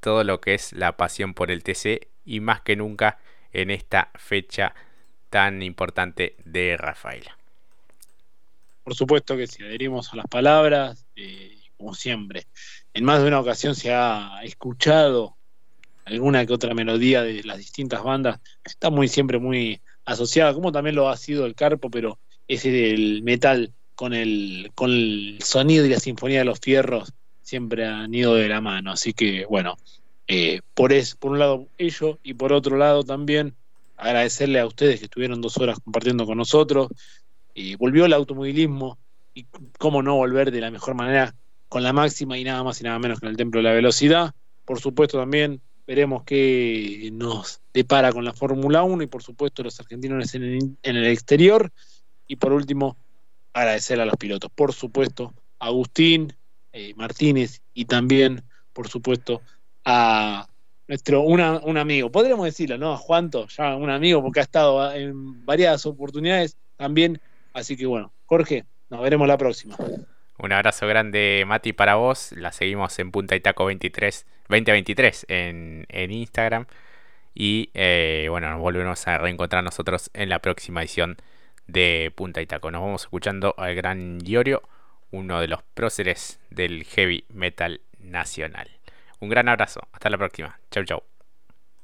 todo 0.00 0.24
lo 0.24 0.40
que 0.40 0.54
es 0.54 0.72
la 0.72 0.96
pasión 0.96 1.34
por 1.34 1.50
el 1.50 1.62
TC 1.62 2.08
y 2.24 2.40
más 2.40 2.60
que 2.60 2.76
nunca 2.76 3.18
en 3.52 3.70
esta 3.70 4.10
fecha 4.16 4.74
tan 5.30 5.62
importante 5.62 6.36
de 6.44 6.76
Rafaela. 6.76 7.38
Por 8.84 8.94
supuesto 8.94 9.36
que 9.36 9.46
si 9.46 9.62
adherimos 9.62 10.12
a 10.12 10.16
las 10.16 10.26
palabras, 10.26 11.06
eh, 11.16 11.58
como 11.76 11.94
siempre, 11.94 12.46
en 12.92 13.04
más 13.04 13.22
de 13.22 13.28
una 13.28 13.40
ocasión 13.40 13.74
se 13.74 13.92
ha 13.92 14.40
escuchado 14.44 15.36
alguna 16.04 16.44
que 16.44 16.52
otra 16.52 16.74
melodía 16.74 17.22
de 17.22 17.42
las 17.44 17.58
distintas 17.58 18.02
bandas, 18.02 18.40
está 18.62 18.90
muy 18.90 19.08
siempre 19.08 19.38
muy 19.38 19.80
asociada, 20.04 20.52
como 20.54 20.70
también 20.70 20.96
lo 20.96 21.08
ha 21.08 21.16
sido 21.16 21.46
el 21.46 21.54
Carpo, 21.54 21.90
pero 21.90 22.18
ese 22.46 22.70
del 22.70 23.22
metal 23.22 23.72
con 23.94 24.12
el, 24.12 24.70
con 24.74 24.90
el 24.90 25.38
sonido 25.42 25.86
y 25.86 25.88
la 25.88 26.00
sinfonía 26.00 26.40
de 26.40 26.44
los 26.44 26.60
fierros 26.60 27.12
siempre 27.42 27.86
han 27.86 28.12
ido 28.12 28.34
de 28.34 28.48
la 28.48 28.60
mano. 28.60 28.92
Así 28.92 29.12
que, 29.12 29.46
bueno, 29.46 29.76
eh, 30.26 30.60
por, 30.74 30.92
es, 30.92 31.14
por 31.16 31.32
un 31.32 31.38
lado 31.38 31.68
ello 31.78 32.18
y 32.22 32.34
por 32.34 32.52
otro 32.52 32.76
lado 32.76 33.04
también 33.04 33.54
agradecerle 33.96 34.60
a 34.60 34.66
ustedes 34.66 34.98
que 34.98 35.06
estuvieron 35.06 35.40
dos 35.40 35.56
horas 35.58 35.78
compartiendo 35.82 36.26
con 36.26 36.38
nosotros. 36.38 36.88
Y 37.54 37.76
volvió 37.76 38.04
el 38.04 38.12
automovilismo 38.12 38.98
y 39.32 39.46
cómo 39.78 40.02
no 40.02 40.16
volver 40.16 40.50
de 40.50 40.60
la 40.60 40.70
mejor 40.70 40.94
manera 40.94 41.34
con 41.68 41.82
la 41.82 41.92
máxima 41.92 42.36
y 42.38 42.44
nada 42.44 42.62
más 42.62 42.80
y 42.80 42.84
nada 42.84 42.98
menos 42.98 43.20
que 43.20 43.26
en 43.26 43.30
el 43.30 43.36
Templo 43.36 43.60
de 43.60 43.64
la 43.64 43.72
Velocidad. 43.72 44.34
Por 44.64 44.80
supuesto 44.80 45.18
también 45.18 45.60
veremos 45.86 46.24
qué 46.24 47.10
nos 47.12 47.60
depara 47.72 48.12
con 48.12 48.24
la 48.24 48.32
Fórmula 48.32 48.82
1 48.82 49.02
y 49.02 49.06
por 49.06 49.22
supuesto 49.22 49.62
los 49.62 49.78
argentinos 49.80 50.34
en 50.34 50.42
el, 50.42 50.76
en 50.82 50.96
el 50.96 51.06
exterior. 51.06 51.70
Y 52.26 52.36
por 52.36 52.52
último, 52.52 52.96
agradecer 53.52 54.00
a 54.00 54.06
los 54.06 54.16
pilotos. 54.16 54.50
Por 54.54 54.72
supuesto, 54.72 55.34
Agustín 55.58 56.34
eh, 56.72 56.92
Martínez 56.96 57.62
y 57.72 57.84
también, 57.84 58.42
por 58.72 58.88
supuesto, 58.88 59.42
a 59.84 60.48
nuestro 60.88 61.22
un 61.22 61.40
amigo, 61.40 62.10
podríamos 62.10 62.44
decirlo, 62.44 62.76
¿no? 62.76 62.92
A 62.92 62.96
Juanto, 62.96 63.46
ya 63.48 63.76
un 63.76 63.90
amigo, 63.90 64.22
porque 64.22 64.40
ha 64.40 64.42
estado 64.42 64.92
en 64.92 65.44
varias 65.46 65.86
oportunidades 65.86 66.56
también. 66.76 67.20
Así 67.54 67.76
que 67.76 67.86
bueno, 67.86 68.12
Jorge, 68.26 68.64
nos 68.90 69.00
veremos 69.00 69.26
la 69.26 69.38
próxima. 69.38 69.76
Un 70.38 70.52
abrazo 70.52 70.86
grande, 70.86 71.44
Mati, 71.46 71.72
para 71.72 71.94
vos. 71.94 72.32
La 72.32 72.52
seguimos 72.52 72.98
en 72.98 73.12
Punta 73.12 73.36
y 73.36 73.40
Taco 73.40 73.64
23, 73.64 74.26
2023 74.48 75.26
en, 75.28 76.10
Instagram. 76.10 76.66
Y 77.32 77.70
eh, 77.74 78.26
bueno, 78.28 78.50
nos 78.50 78.60
volvemos 78.60 79.06
a 79.06 79.18
reencontrar 79.18 79.64
nosotros 79.64 80.10
en 80.12 80.28
la 80.28 80.40
próxima 80.40 80.82
edición 80.82 81.16
de 81.66 82.12
Punta 82.14 82.42
y 82.42 82.46
Taco. 82.46 82.70
Nos 82.70 82.82
vamos 82.82 83.02
escuchando 83.02 83.54
al 83.56 83.74
gran 83.74 84.18
Diorio, 84.18 84.62
uno 85.12 85.40
de 85.40 85.48
los 85.48 85.62
próceres 85.62 86.40
del 86.50 86.84
heavy 86.84 87.24
metal 87.28 87.80
nacional. 88.00 88.68
Un 89.20 89.28
gran 89.28 89.48
abrazo, 89.48 89.88
hasta 89.92 90.10
la 90.10 90.18
próxima. 90.18 90.58
Chau 90.70 90.84
chau. 90.84 91.13